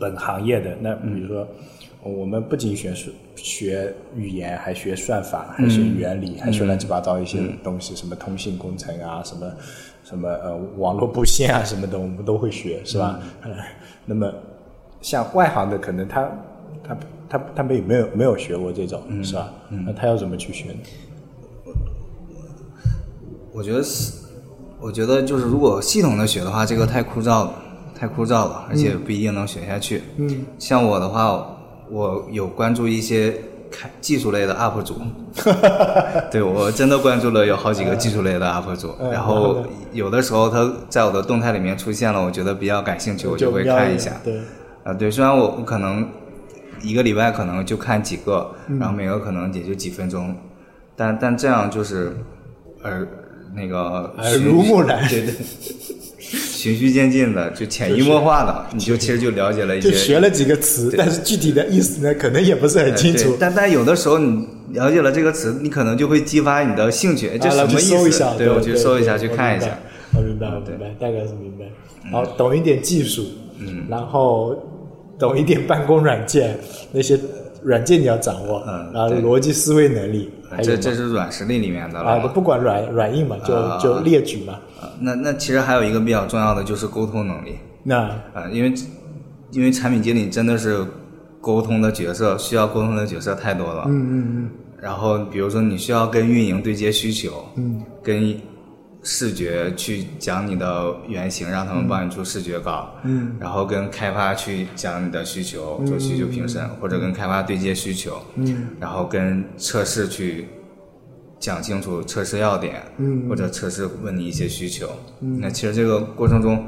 [0.00, 1.46] 本行业的，那比如说，
[2.02, 9.52] 我们不仅学数学语言，还学算法，还学原理，还学乱七八糟一些东西，什么通信工程啊，什么
[10.02, 13.20] 什么呃网络布线啊什么的，我们都会学，是吧？
[13.42, 13.50] 呃
[14.04, 14.28] 那么
[15.00, 16.28] 像外行的，可能他
[16.82, 19.52] 他他他没有没有没有学过这种，是吧？
[19.86, 20.80] 那他要怎么去学呢？
[23.52, 24.12] 我觉得是，
[24.80, 27.52] 我觉得就是如果系统的学的话，这个太枯燥了，
[27.94, 30.02] 太枯燥了，而且不一定能学下去。
[30.16, 31.46] 嗯，像我的话，
[31.90, 33.34] 我有关注一些
[33.70, 34.94] 开技术类的 UP 主，
[36.32, 44.12] 对我真的关注了有好几个技术类的 UP 主，嗯然后有的时候他在我的动态里面出现了，我觉得比较感兴趣，我就会看一下。
[44.24, 44.40] 对，
[44.84, 46.08] 啊，对，虽然我我可能
[46.82, 50.34] 一个礼拜可能就看几个，然后每个可能也就几分钟，
[50.96, 52.16] 但但这样就是
[52.84, 53.06] 耳
[53.54, 55.34] 那个耳濡目染对对，
[56.22, 63.36] 循序渐进的，就潜移默化的，你就其实就了解了一些就学了几个词，但是具体的意思呢，可能也不是很清楚。
[63.38, 67.90] 但但有的时候你了解了这个词，你可能就会激发你的兴趣，哎这啊什么意思？
[67.90, 69.78] 去搜一下，对，我去搜一下，去看一下。。
[70.14, 71.64] 我明白，我明白，我明白，大概是明白。
[72.10, 73.24] 然后懂一点技术，
[73.58, 74.56] 嗯，然后
[75.18, 76.58] 懂一点办公软件，
[76.92, 77.18] 那些
[77.62, 82.28] 软件你要掌握，嗯然后逻辑思维能力，还有这这是软实力里面的了啊，了。
[82.28, 84.54] 不管软软硬嘛，就啊就列举嘛。
[84.80, 87.56] 啊那那其实还有一个比较重要的就是沟通能力。
[87.82, 88.00] 那
[88.34, 88.72] 啊，因为
[89.50, 90.84] 因为产品经理真的是
[91.40, 93.84] 沟通的角色，需要沟通的角色太多了。
[93.86, 98.34] 嗯嗯嗯然后比如说你需要跟运营对接需求，嗯跟
[99.04, 110.46] 视觉去讲你的原型，让他们帮你出视觉稿，嗯，然后跟开发去讲你的需求，做需求评审，或者跟开发对接需求，嗯，然后跟测试去
[111.40, 113.28] 讲清楚测试要点，嗯。
[113.28, 114.88] 或者测试问你一些需求，
[115.20, 116.64] 嗯，那其实这个过程中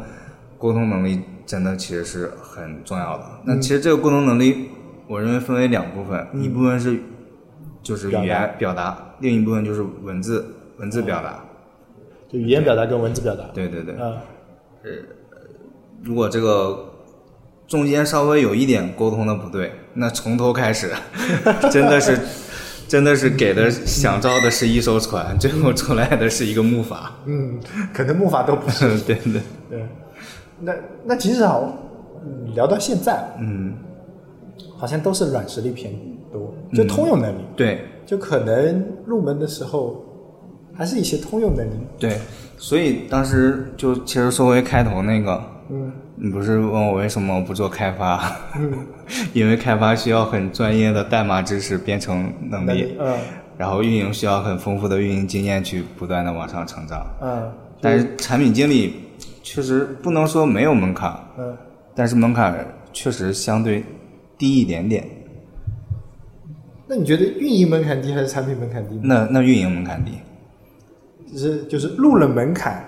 [0.59, 3.25] 沟通能力真的其实是很重要的。
[3.44, 4.70] 那其实这个沟通能力，
[5.07, 6.99] 我认为分为两部分，一部分是
[7.81, 10.44] 就是语言表达，另一部分就是文字
[10.79, 11.43] 文字表达。
[12.35, 13.44] 就语言表达跟文字表达。
[13.55, 14.16] 对对对，啊，
[16.03, 16.92] 如果这个
[17.68, 20.90] 中间稍微有一点沟通的不对，那从头开始，
[21.70, 22.18] 真的是
[22.88, 26.97] 真的是给的想招的是一艘船，最后出来的是一个木筏。
[27.27, 27.61] 嗯，
[27.92, 28.99] 可能木筏都不是。
[29.07, 29.87] 对对，对，
[30.61, 31.73] 那那其实好，
[32.25, 33.75] 嗯聊到现在，嗯，
[34.77, 35.94] 好像都是软实力偏
[36.33, 40.05] 多，就通用能力，对就可能入门的时候
[40.77, 41.75] 还是一些通用能力。
[41.99, 42.19] 对，
[42.59, 48.37] 所以当时就其实说回开头那个，嗯你不是问我为什么不做开发？
[49.35, 53.17] 因为开发需要很专业的代码知识、编程能力，嗯
[53.57, 57.07] 然后运营需要很丰富的运营经验去不断的往上成长。
[57.23, 58.95] 嗯但是产品经理
[59.43, 61.55] 确实不能说没有门槛，嗯，
[61.95, 63.85] 但是门槛确实相对
[64.39, 65.05] 低一点点。
[66.87, 68.99] 那你觉得运营门槛低还是产品门槛低？
[69.03, 70.19] 那那运营门槛低，就
[71.38, 72.85] 是就是入了门槛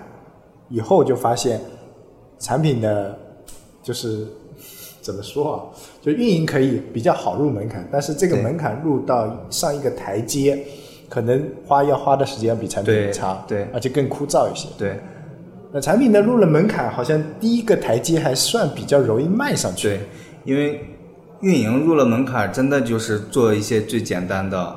[0.69, 1.59] 以后，就发现
[2.39, 3.17] 产品的，
[3.81, 4.27] 就是
[5.01, 5.63] 怎么说啊？
[6.01, 10.61] 就运营可以比较好入门槛，但是这个门槛入到上一个台阶，
[11.09, 14.67] 可能花要花的时间要比产品对长，对而且更枯燥一些。
[14.77, 14.99] 对
[15.71, 19.89] 那产品的入了门槛，好像第一个台阶还算比较容易迈上去。
[19.89, 19.99] 对，
[20.45, 20.81] 因为
[21.41, 24.75] 运营入了门槛，真的就是做一些最简单的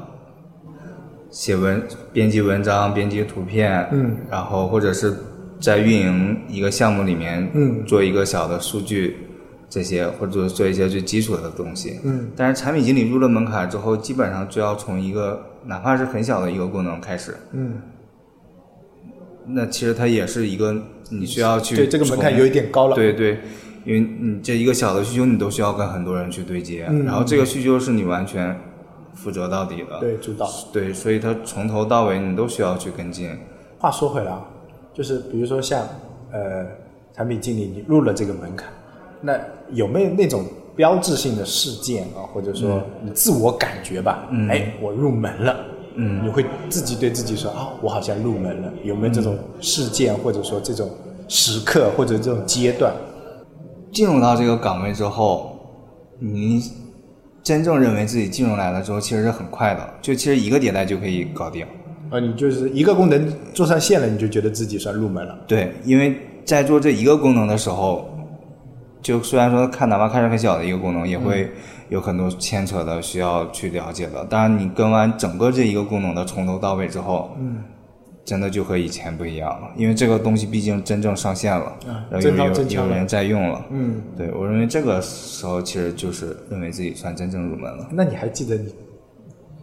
[1.31, 5.15] 写文、编辑文章、编辑图片，嗯，然后或者是
[5.61, 9.17] 在运营一个项目里面，嗯做一个小的数据。
[9.73, 17.75] 这些或者做一些最基础的东西，嗯，但是产品经理入了门槛之后，基本上就要从一个哪怕是很小的一个功能开始，嗯，
[19.47, 20.75] 那其实它也是一个
[21.09, 22.97] 你需要去对这个门槛有一点高了。
[22.97, 23.39] 对对，
[23.85, 28.59] 因为你这一个小的需求，你都需要跟很多人去对接，嗯然后这个需求是你完全
[29.23, 29.99] 负责到底的。
[30.01, 30.49] 对，主导。
[30.73, 33.31] 对，所以他从头到尾你都需要去跟进。
[33.79, 34.45] 话说回来啊，
[34.95, 35.87] 就是比如说像
[36.33, 36.67] 呃
[37.15, 38.69] 产品经理，你入了这个门槛，
[39.21, 39.39] 那
[39.71, 44.27] 有没有那种标志性的事件啊，或者说你自我感觉吧？
[44.31, 45.57] 嗯哎，我入门了，
[45.95, 50.91] 嗯，你会自己对自己说啊，我好像入门了，有没有这种事件或者说这种
[51.29, 52.93] 时刻或者这种阶段？
[53.93, 55.59] 进入到这个岗位之后，
[56.19, 56.63] 你
[57.51, 61.67] 真正认为自己进入来了之后，其实是很快的，就其实一个迭代就可以搞定。
[62.09, 65.37] 啊，你就是一个功能做上线了，你就觉得自己算入门了。
[65.49, 68.09] 对，因为在做这一个功能的时候，
[69.03, 71.51] 就虽然说看哪怕看着很小的一个功能，也会
[71.89, 74.25] 有很多牵扯的需要去了解的。
[74.27, 77.65] 当然，你跟完整个这一个功能的从头到尾之后，嗯，
[78.31, 81.77] 真的就和以前不一样了，因为这个东西毕竟真正上线了，
[82.09, 83.67] 然后有有有人在用了。
[83.71, 87.89] 嗯，对我认为这个时候其实就是认为自己算真正入门了。
[87.91, 88.73] 那你还记得你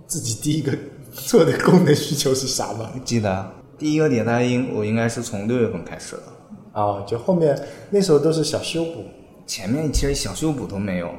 [0.05, 0.77] 自己第一个
[1.13, 2.91] 做的功能需求是啥吗？
[3.05, 7.57] 记得第一个迭代应我应该是从六月份开始的，啊，就后面
[7.89, 9.05] 那时候都是小修补，
[9.45, 11.09] 前面其实小修补都没有，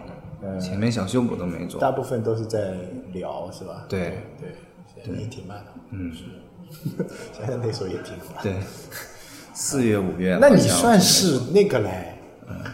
[0.42, 1.80] 嗯前面小修补都没做。
[1.80, 2.74] 大部分都是在
[3.14, 3.86] 聊，是吧？
[3.88, 5.72] 对对，也挺慢的。
[5.92, 6.24] 嗯，是。
[7.38, 8.42] 想想那时候也挺慢。
[8.42, 8.54] 对，
[9.54, 10.38] 四月五月。
[10.40, 12.14] 那你算是那个嘞？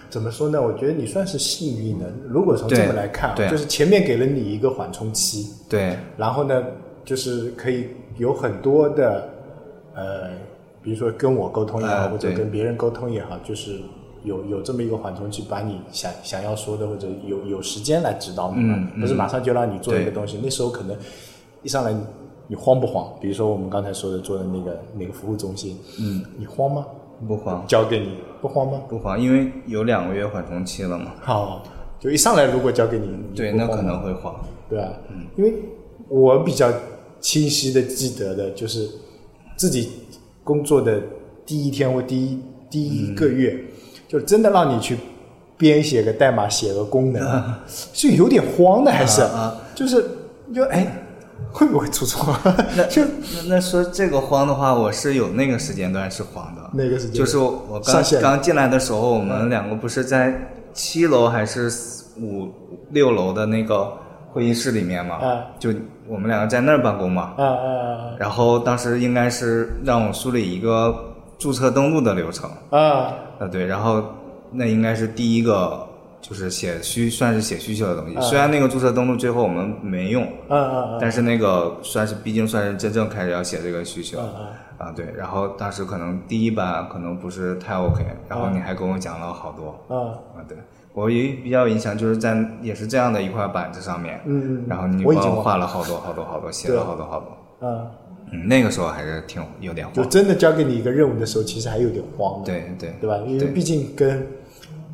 [0.08, 0.62] 怎么说呢？
[0.62, 2.06] 我觉得你算是幸运的。
[2.28, 6.62] 如果从这么来看就是前面给了你一个缓冲期，对然后呢，
[7.04, 9.28] 就是可以有很多的
[9.92, 10.30] 呃，
[10.80, 13.80] 比如说跟我沟通也好，呃或者跟别人沟通也好，就是
[14.22, 20.38] 有有这么一个缓冲期，把你想想要说的或者有有时间来指导你不是马上就让你做一个东西。
[20.40, 20.96] 那时候可能
[21.64, 21.92] 一上来
[22.48, 23.12] 你你慌不慌？
[23.20, 26.86] 比如说我们刚才说的做的那个那个服务中心，嗯，你慌吗？
[27.26, 28.80] 不慌交给你不慌吗？
[28.88, 31.12] 不慌，因为有两个月缓冲期了嘛。
[31.20, 31.62] 好，
[31.98, 34.34] 就一上来如果交给你，你对，那可能会慌。
[34.68, 34.92] 对啊，
[35.36, 35.54] 因为
[36.08, 36.70] 我比较
[37.20, 38.88] 清晰的记得的就是
[39.56, 39.90] 自己
[40.42, 41.00] 工作的
[41.46, 43.64] 第一天或第一第一个月，
[44.08, 44.96] 就真的让你去
[45.56, 47.22] 编写个代码、写个功能，
[47.66, 50.04] 是有点慌的，还是、啊就是
[50.52, 51.03] 就哎
[51.52, 52.36] 会不会出错？
[52.76, 56.62] 那 就那那说这个慌的话，我是有那个时间段是慌的。
[56.72, 60.34] 那个时间就是我刚刚进来的时候，我们两个不是在
[60.72, 61.70] 七楼还是
[62.20, 62.48] 五
[62.90, 63.92] 六楼的那个
[64.32, 65.16] 会议室里面嘛？
[65.16, 65.70] 啊就
[66.08, 67.34] 我们两个在那儿办公嘛。
[67.36, 74.02] 啊啊然后当时应该是让我梳理一个注册登录的流程，啊啊啊对，然后
[74.52, 75.86] 那应该是第一个
[76.26, 80.26] 就是写需算是写需求的东西，啊虽然那个注册登录最后我们没用，
[80.98, 84.26] 但是那个算是毕竟算是真正开始要写这个需求，啊
[84.78, 90.16] 啊对，然后当时可能第一版可能不是太 OK，然后你还跟我讲了好多，啊！
[90.34, 90.56] 啊对，
[90.94, 94.18] 我也比较有印象，就是在也是这样的一块板子上面，
[94.66, 97.20] 然后你帮我画了好多好多好多，写了好多好
[97.60, 97.86] 多，啊，
[98.32, 102.46] 嗯，那个时候还是挺有点慌，就真的交给你一个任务的时候，其实还有点慌的。
[102.46, 102.94] 对对。
[103.00, 103.18] 对吧？
[103.26, 104.26] 因为毕竟跟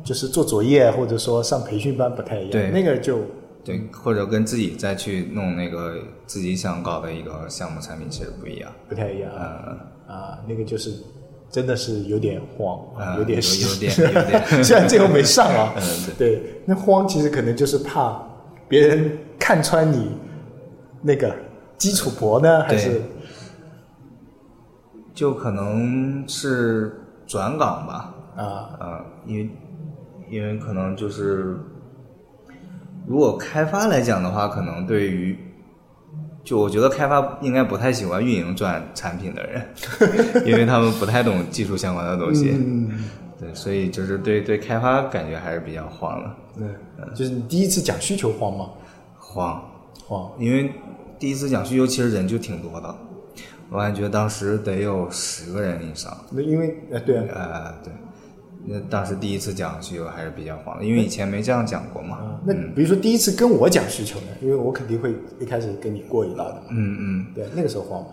[0.03, 2.69] 就是做作业或者说上培训班不太一样，对。
[2.71, 3.19] 那个就
[3.63, 10.91] 对，或者跟自己再去弄那个自己想搞的一个项目产品其实不一样，不太一样嗯啊，那个就是
[11.49, 14.43] 真的是有点慌，嗯有点有有点有点。
[14.63, 15.83] 虽然最后没上啊， 嗯
[16.17, 18.19] 对，那慌其实可能就是怕
[18.67, 20.11] 别人看穿你
[21.03, 21.31] 那个
[21.77, 22.99] 基础薄呢，还是
[25.13, 28.43] 就可能是转岗吧，啊。
[28.79, 29.49] 啊，因为
[30.31, 31.57] 因为可能就是，
[33.05, 35.37] 如果开发来讲的话，可能对于，
[36.43, 39.67] 就我觉得开发应该不太喜欢运营转产品的人，
[40.47, 42.89] 因为他们不太懂技术相关的东西，嗯，
[43.37, 48.69] 对，所以就是对对开发感觉还是比较慌的，对，就是你第一次讲需求慌吗？
[49.19, 49.61] 慌，
[50.07, 50.71] 慌，因为
[51.19, 52.95] 第一次讲需求其实人就挺多的，
[53.69, 56.15] 我感觉当时得有十个人以上。
[56.31, 57.93] 那因为呃对啊，呃，对，
[58.65, 62.17] 那当时第一次讲需求还是比较慌的，因为以前没这样讲过嘛。
[62.17, 68.07] 啊那比如说第一次跟我讲需求呢，因为我肯定会一开始跟你过一道的嘛，嗯嗯，对，那个时候慌吗？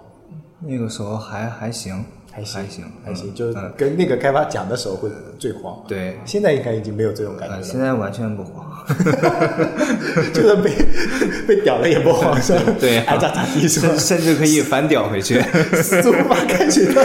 [0.61, 5.09] 那个时候还还行，还行，还行，还行，嗯就是跟那个开发讲的时候会
[5.39, 5.77] 最慌。
[5.87, 8.67] 对，现在应该已经没有这种感呃，觉了，现在完全不慌。
[10.35, 10.73] 就算被
[11.47, 12.63] 被屌了也不慌，是吧？
[12.81, 13.99] 对啊爱咋咋地甚？
[13.99, 15.41] 甚至可以反屌回去。
[15.83, 17.03] 死无法感觉到。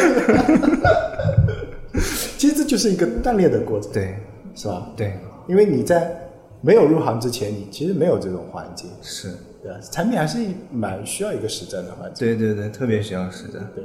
[2.73, 4.15] 就是一个锻炼的过程，对
[4.55, 4.89] 是吧？
[4.97, 5.13] 对，
[5.47, 6.11] 因为你在
[6.59, 9.31] 没有入行之前，你其实没有这种环境，是，
[9.61, 9.79] 对吧？
[9.91, 10.39] 产品还是
[10.71, 12.27] 蛮需要一个实战的环境。
[12.27, 13.61] 对对对，特别需要实战。
[13.75, 13.83] 对，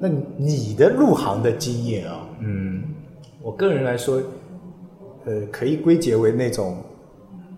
[0.00, 2.82] 那你的入行的经验啊，嗯
[3.40, 4.20] 我个人来说，
[5.24, 6.78] 呃，可以归结为那种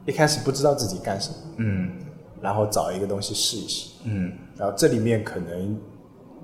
[0.04, 1.88] 一开始不知道自己干什么，嗯
[2.42, 5.80] 然后找一个东西试一试，嗯然后这里面可能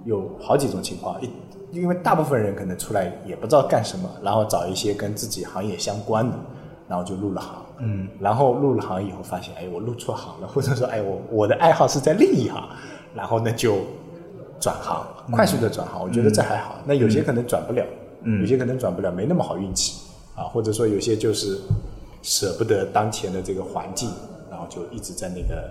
[0.06, 1.28] 有好几种情况，一
[1.72, 6.36] 因为大部分人可能出来也不知道干什么，然后找一些跟自己行业相关的，
[6.88, 12.68] 然后就入了行，嗯，然后入了行以后发现，哎，我入错行了，或者说，哎，我我的爱好是在另一行，
[13.14, 13.78] 然后呢就
[14.58, 16.76] 转行，快速的转行，我觉得这还好。
[16.84, 17.84] 那有些可能转不了，
[18.40, 20.02] 有些可能转不了，没那么好运气
[20.34, 21.58] 啊，或者说有些就是
[22.22, 24.10] 舍不得当前的这个环境，
[24.50, 25.70] 然后就一直在那个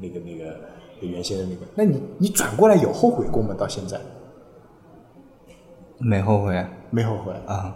[0.00, 0.56] 那个那个
[1.00, 1.60] 原先的那个。
[1.74, 3.54] 那你你转过来有后悔过吗？
[3.56, 4.00] 到现在
[5.98, 7.32] 没后悔没后悔？
[7.46, 7.74] 啊。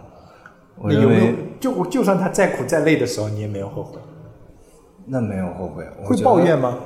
[0.77, 3.99] 我你有没有认为就就算他再苦再累的时候，你也没有后悔？
[5.05, 6.77] 那没有后悔，我会抱怨吗？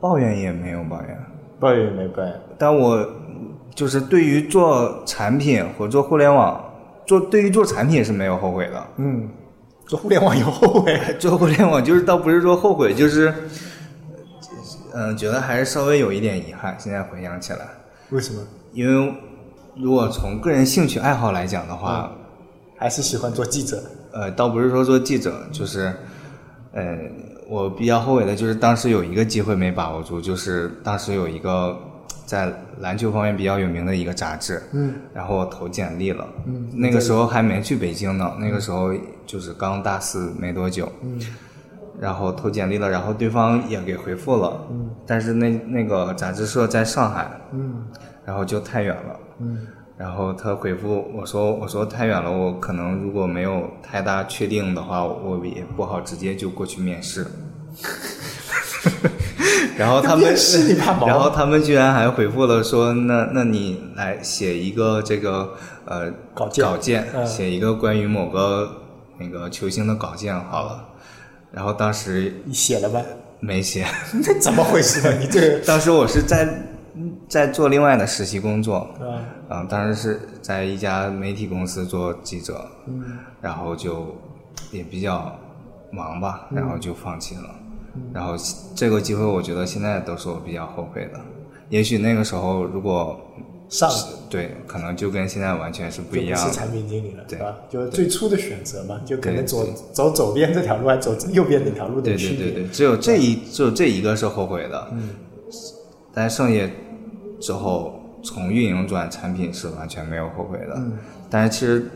[0.00, 1.18] 抱怨也没有抱怨，
[1.58, 2.40] 抱怨也没抱怨？
[2.56, 3.06] 但我
[3.74, 6.64] 就是对于做产品或者做互联网，
[7.04, 8.86] 做对于做产品是没有后悔的。
[8.96, 9.28] 嗯，
[9.86, 10.98] 做互联网有后悔？
[11.18, 13.34] 做互联网就是倒不是说后悔，就是
[14.94, 16.74] 嗯、觉得还是稍微有一点遗憾。
[16.78, 17.66] 现在回想起来，
[18.10, 18.40] 为什么？
[18.72, 19.14] 因为
[19.76, 22.12] 如果从个人兴趣爱好来讲的话，
[22.76, 23.82] 还是喜欢做记者？
[24.12, 25.92] 呃，倒不是说做记者，就是，
[26.72, 26.98] 呃，
[27.48, 31.76] 我比较后悔的就是当时有一个机会没把握住，就是当时有一个
[32.24, 36.68] 在篮球方面比较有名的一个杂志，嗯，然后我投简历了，嗯。
[36.72, 38.92] 那个时候还没去北京呢，那个时候
[39.26, 41.20] 就是刚大四没多久，嗯，
[42.00, 47.84] 然后投简历了，然后对方也给回复了，嗯，但是那那个杂志社在上海，嗯
[48.28, 49.66] 然后就太远了，嗯
[49.96, 57.26] 然后他回复我说：“我说太远了，我可能如果没有太大确定的话，我也不好直接就过去面试。
[59.78, 60.36] ”然后他们
[61.06, 65.54] 然后他们居然还回复了说：“那那你来写一个这个
[65.86, 68.70] 呃稿件稿件，嗯写一个关于某个
[69.18, 70.84] 那个球星的稿件好了。”
[71.50, 73.00] 然后当时你写了吧？
[73.40, 75.16] 没写， 那怎么回事呢？
[75.18, 76.46] 你这个当时我是在
[77.28, 83.18] 在做另外的实习工作，啊，嗯，当时是在一家媒体公司做记者，嗯。
[83.40, 84.16] 然后就
[84.72, 85.36] 也比较
[85.90, 87.54] 忙吧，然后就放弃了。
[88.12, 88.34] 然后
[88.74, 91.20] 这个机会，我觉得现在都是我比较后悔的。
[91.68, 93.18] 也许那个时候如果
[93.68, 93.90] 上。
[94.30, 96.46] 对，可能就跟现在完全是不一样。
[96.46, 96.52] 的。
[96.52, 97.38] 产品经理了，对。
[97.38, 97.54] 吧？
[97.70, 99.44] 就是最初的选择嘛，就可能对。
[99.46, 102.44] 走走左边这条路，还走右边那条路的对区别。
[102.44, 105.10] 对对对，只有这一只有这一个是后悔的，嗯。
[106.12, 106.70] 但剩下
[107.40, 110.74] 之后从运营转产品是完全没有后悔的。
[110.76, 110.92] 嗯
[111.30, 111.90] 但是其实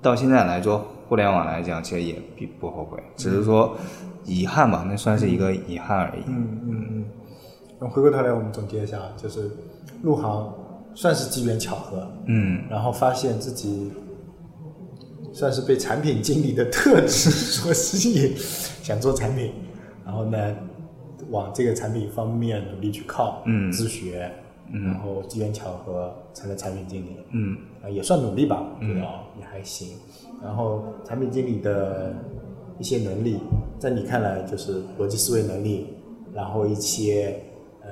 [0.00, 3.76] 到现在来说互联网来讲，其实也并不后悔，只是说
[4.24, 6.22] 遗憾吧，那算是一个遗憾而已。
[6.28, 7.04] 嗯嗯嗯。
[7.80, 9.50] 那回过头来，我们总结一下，就是
[10.02, 10.52] 入行
[10.94, 13.90] 算是机缘巧合，嗯然后发现自己
[15.32, 18.36] 算是被产品经理的特质 所吸引，
[18.82, 19.52] 想做产品，
[20.04, 20.54] 然后呢，
[21.30, 24.30] 往这个产品方面努力去靠，嗯自学，
[24.72, 27.56] 然后机缘巧合成了产品经理，嗯。
[27.82, 29.88] 啊，也算努力吧，我觉得啊也还行。
[30.42, 32.14] 然后产品经理的
[32.78, 33.38] 一些能力，
[33.78, 35.86] 在你看来就是逻辑思维能力，
[36.34, 37.40] 然后一些
[37.82, 37.88] 呃，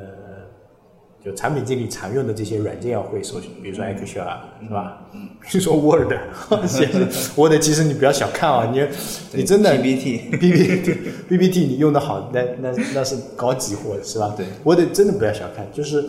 [1.25, 5.07] 就产品经理常用的这些软件要会搜寻，比如说 Excel 啊，是吧？
[5.51, 6.13] 比如说 Word，
[6.69, 6.87] 写
[7.35, 8.87] Word 其实你不要小看啊，你
[9.33, 10.95] 你真的 PPT PPT
[11.29, 14.35] PPT 你用的好，那那那是高级货，是吧？
[14.37, 16.05] 对，Word 真的不要小看，就是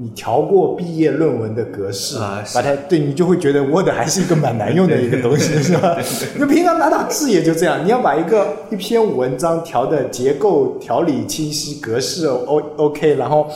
[0.00, 5.96] 你调过毕业论文的格式，啊把它对你就会觉得 Word 还是一个蛮难用的一个东西，是吧？
[6.38, 13.48] 就平常打打字也就这样，你要把一个一篇文章调的结构条理清晰，格式 O OK，然后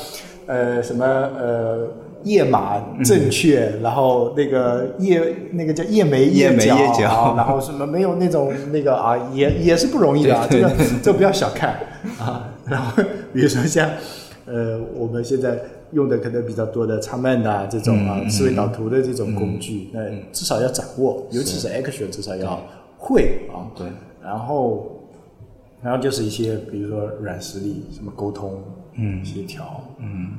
[0.46, 1.88] 呃什么呃。
[2.24, 5.20] 页码正确，然后那个页
[5.50, 10.70] 那个叫页眉页眉角，页角啊然后什么没有那种那个啊，也也是不容易的啊，这个
[11.02, 11.80] 这不要小看
[12.20, 12.48] 啊。
[12.64, 13.90] 然后比如说像
[14.46, 15.58] 呃我们现在
[15.92, 20.00] 用的可能比较多的长曼的这种啊，思维导图的这种工具，那
[20.32, 22.60] 至少要掌握，尤其是 Action 至少要
[22.98, 23.70] 会啊。
[23.76, 23.86] 对，
[24.22, 25.00] 然后
[25.82, 28.62] 然后就是一些比如说软实力，什么沟通、
[28.94, 29.24] 嗯。
[29.24, 30.32] 协调，嗯。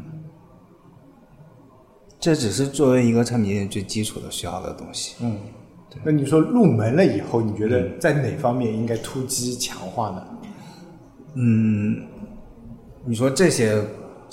[2.20, 5.16] 这只是作为一个产品经理最基础的需要的东西。
[5.22, 5.36] 嗯，
[6.06, 10.26] 那你说入门了以后，你觉得在哪方面应该突击强化呢？
[11.34, 12.02] 嗯，
[13.04, 13.78] 你说这些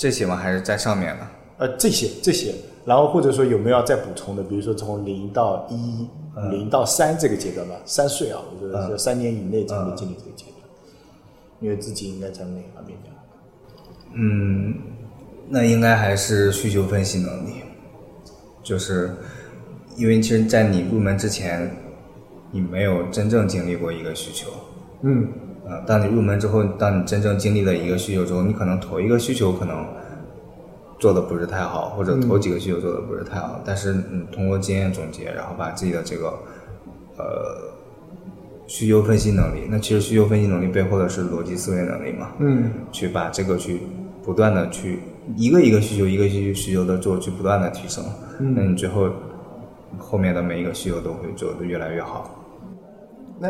[0.00, 0.34] 这些吗？
[0.34, 1.28] 还是在上面呢？
[1.58, 2.54] 呃，这些这些，
[2.86, 4.42] 然后或者说有没有要再补充的？
[4.42, 6.08] 比如说从零到一、
[6.50, 10.66] 零到三这个阶段吧，三岁啊，我觉得是三年以内才能经理这个阶段，
[11.60, 13.12] 因为自己应该在哪方面讲？
[14.14, 14.74] 嗯，
[15.50, 17.56] 那应该还是需求分析能力，
[18.62, 19.14] 就是
[19.96, 21.70] 因为其实，在你入门之前，
[22.50, 24.50] 你没有真正经历过一个需求。
[25.02, 25.28] 嗯
[25.66, 29.86] 呃，当你入门之后，当你真正经历了一个需求之后，你可能头一个需求可能
[30.98, 36.28] 做的不是太好，或者头几个需求做的不是太好，但是你通过经验总结，然后把自己的这个
[37.16, 37.24] 呃
[38.66, 39.66] 需求分析能力。
[39.68, 42.32] 那其实需求分析能力背后的是逻辑思维能力嘛？
[42.38, 43.80] 嗯，去把这个去
[44.22, 44.98] 不断的去
[45.36, 48.04] 一个一个需求一个需求需求的做，去不断的提升。
[48.38, 49.08] 嗯那你最后
[49.98, 52.44] 后面的每一个需求都会做的越来越好。
[53.38, 53.48] 那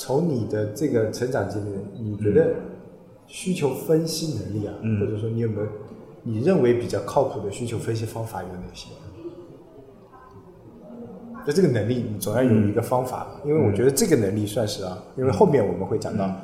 [0.00, 2.54] 从你的这个成长经历，你觉得
[3.26, 5.66] 需求分析能力啊，或者说你有没有
[6.22, 8.88] 你认为比较靠谱的需求分析方法有哪些？
[11.44, 16.34] 就这个能力，你总要有一个方法，因为我觉得这个能力算是啊，因为后面我们会讲到，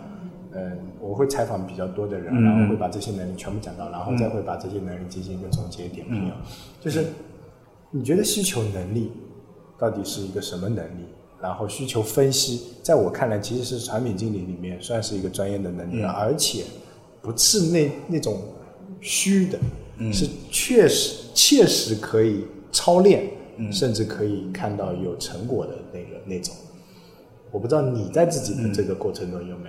[0.52, 6.36] 嗯，我会采访比较多的人，然后会把这些能力全部讲到，然后再会把这些能力进行一个总结点评啊。
[6.78, 7.06] 就是
[7.90, 9.12] 你觉得需求能力
[9.78, 11.06] 到底是一个什么能力？
[11.40, 16.64] 然后需求分析，在我看来，其实是产品经理里面算是一个专业的能力，而且
[17.20, 18.40] 不是那那种
[19.00, 19.58] 虚的，
[20.12, 23.28] 是确实切实可以操练，
[23.70, 26.54] 甚至可以看到有成果的那个那种。
[27.50, 29.68] 我不知道你在自己的这个过程中有没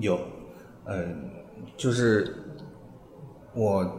[0.00, 0.14] 有？
[0.14, 0.20] 有，
[0.86, 1.30] 嗯，
[1.76, 2.34] 就是
[3.54, 3.90] 我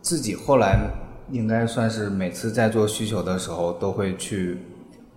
[0.00, 0.90] 自己后来
[1.30, 4.58] 应该算是每次在做需求的时候，都会去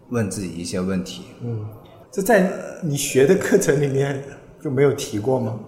[0.09, 1.23] 问自己一些问题。
[1.43, 1.65] 嗯，
[2.11, 2.51] 这在
[2.83, 4.23] 你学的课程里面
[4.61, 5.59] 就没有提过吗？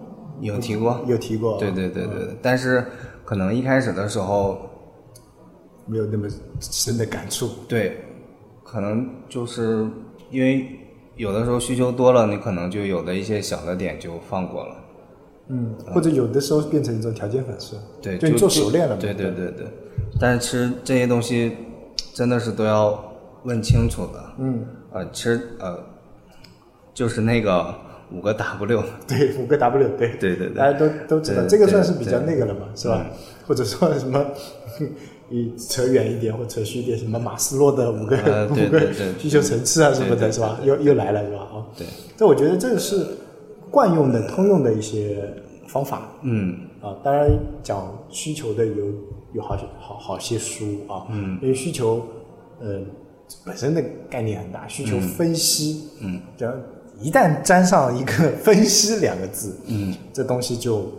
[0.41, 2.85] 有提过，有提过，对对对对对，但是
[3.25, 4.57] 可能一开始的时候，
[5.85, 6.27] 没有那么
[6.61, 7.49] 深的感触。
[7.67, 7.97] 对，
[8.63, 9.85] 可能就是
[10.31, 10.65] 因为
[11.17, 14.75] 有的时候需求多了，你可能就有的一些小的点就放过了。
[15.49, 17.75] 嗯，或者有的时候变成一种条件反射。
[18.01, 19.01] 对，就你做熟练了嘛。
[19.01, 19.67] 对对对对，
[20.19, 21.57] 但是其实这些东西
[22.13, 23.08] 真的是都要
[23.43, 24.33] 问清楚的。
[24.37, 25.77] 嗯，呃，其实呃，
[26.93, 27.73] 就是那个
[28.11, 28.83] 五个 W。
[29.07, 33.05] 对，五个 W，对对对对大家都都知道，这个算是比较那个了嘛，是吧？
[33.47, 34.23] 或者说什么，
[35.29, 38.79] 你扯远一点或扯虚一点，什么马斯洛的五个呃 五个
[39.17, 40.59] 需求层次啊什么的，是吧？
[40.63, 41.39] 又又来了，是吧？
[41.39, 41.87] 啊，对，
[42.17, 43.05] 这我觉得这个是
[43.71, 45.33] 惯用的、通用的一些
[45.67, 46.09] 方法。
[46.21, 47.29] 嗯啊，当然
[47.61, 48.85] 讲需求的有
[49.33, 52.05] 有好些好好些书啊，嗯，因为需求，
[52.59, 52.79] 呃，
[53.45, 56.53] 本身的概念很大，需求分析，嗯，只要
[56.99, 60.91] 一旦沾上一个分析两个字，嗯，这东西就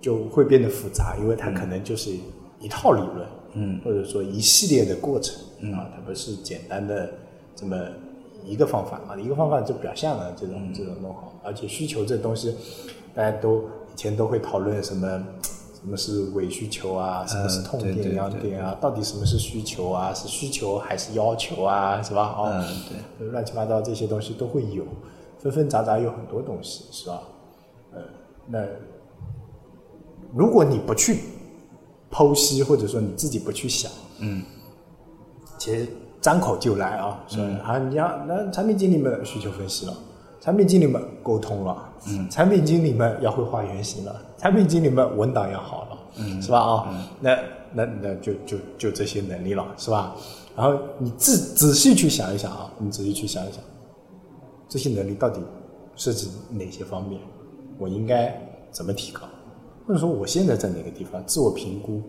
[0.00, 2.10] 就会变得复杂，因为它可能就是
[2.60, 5.36] 一套理论，嗯，或者说一系列的过程，
[5.72, 7.10] 啊，它不是简单的
[7.54, 7.76] 这么
[8.44, 12.54] 一个方法啊，一个方法就表现了这种这种弄好，而且需求这东西，
[13.14, 13.62] 大家都
[13.92, 15.24] 以前都会讨论什么。
[15.84, 17.26] 什么是伪需求啊？
[17.26, 18.74] 什么是痛点、痒点啊？
[18.80, 20.14] 到底什么是需求啊？
[20.14, 22.02] 是需求还是要求啊？
[22.02, 22.34] 是吧？
[22.38, 22.64] 哦，嗯
[23.18, 24.82] 对，乱七八糟这些东西都会有，
[25.38, 27.22] 纷纷杂杂有很多东西，是吧？
[27.92, 28.00] 呃，
[28.46, 28.64] 那
[30.32, 31.20] 如果你不去
[32.10, 34.42] 剖析，或者说你自己不去想，嗯，
[35.58, 35.86] 其实
[36.18, 39.92] 张口就来啊，说、啊，你要那产品经理们需求分析了，
[40.40, 46.60] 产品经理们沟通了，嗯，产品经理们要会画原型了，产品经理们文档要好了，嗯，是吧？
[46.60, 47.38] 啊、那
[47.72, 50.14] 那那就就就这些能力了，是吧？
[50.56, 53.62] 然后你仔仔细去想一想啊，你仔细去想一想，
[54.68, 55.40] 这些能力到底
[55.96, 57.20] 涉及哪些方面？
[57.78, 58.32] 我应该
[58.70, 59.22] 怎么提高？
[59.86, 62.02] 或者说我现在在哪个地方自我评估？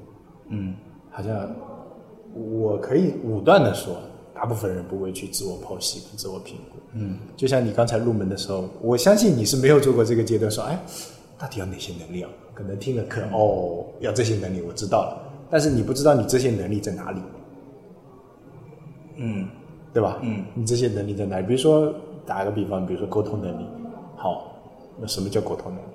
[0.50, 0.76] 嗯
[1.10, 1.50] 好像
[2.34, 3.96] 我可以武断的说，
[4.34, 6.75] 大部分人不会去自我剖析跟自我评估。
[6.98, 10.80] 嗯，就像你刚才入门的时候，我相信你是没有做过这个阶段，说哎，
[11.38, 12.30] 到底要哪些能力啊？
[12.54, 15.22] 可能听了课，哦，要这些能力，我知道了，
[15.52, 17.20] 但是你不知道你这些能力在哪里。
[19.18, 19.48] 嗯
[19.94, 20.20] 对吧？
[20.24, 21.48] 嗯，你这些能力在哪里？
[21.48, 21.94] 比如说
[22.26, 23.66] 打个比方，比如说沟通能力，
[24.18, 24.54] 好，
[25.00, 25.88] 那什么叫沟通能力？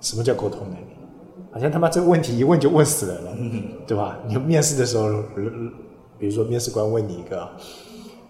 [0.00, 0.84] 什么叫沟通能力？
[1.50, 3.36] 好像他妈这个问题一问就问死人了，
[3.86, 4.18] 对吧？
[4.26, 5.24] 你面试的时候，呃
[6.18, 7.48] 比如说面试官问你一个，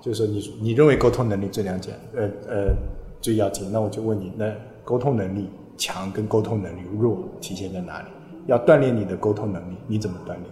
[0.05, 2.77] 就是说你你认为沟通能力最了解，呃呃
[3.23, 4.53] 最要紧，那我就问你，那
[4.85, 5.49] 沟通能力
[5.79, 8.09] 强跟沟通能力弱体现在哪里？
[8.47, 10.43] 要锻炼你的沟通能力，你怎么锻炼？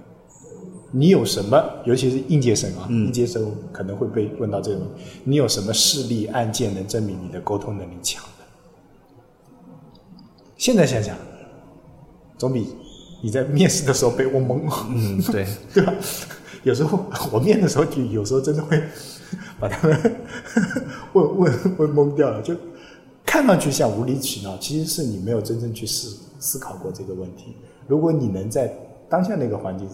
[0.90, 8.44] 你有什么，尤其是应届生啊，应届生可能会被问到这个问题，你有什么事例案件能证明你的沟通能力强的？
[10.56, 11.14] 现在想想，
[12.38, 12.68] 总比
[13.22, 15.92] 你在面试的时候被问懵，嗯，对， 对吧？
[16.62, 18.80] 有时候我面的时候，就有时候真的会
[19.60, 19.98] 把他们
[21.12, 22.54] 问问问懵掉了，就
[23.24, 27.56] 看上去像无理取闹，其实是你没有真正去思思考过这个问题。
[27.86, 28.72] 如果你能在
[29.08, 29.88] 当下那个环境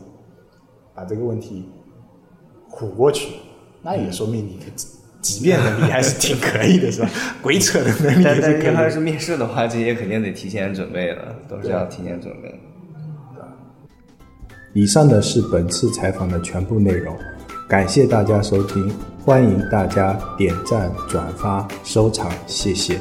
[0.94, 1.68] 把这个问题
[2.70, 3.34] 唬过去，
[3.82, 4.88] 那也说明你的几
[5.20, 7.10] 几辩能力还是挺可以的，是吧？
[7.42, 8.40] 鬼扯的能力但。
[8.40, 12.58] 但是要是面试的话，这些肯定得提前准备了，都是要提前准备的。
[14.74, 17.16] 以上的是本次采访的全部内容，
[17.68, 18.92] 感谢大家收听，
[19.28, 22.98] 欢迎大家点赞、转发、收藏，谢谢。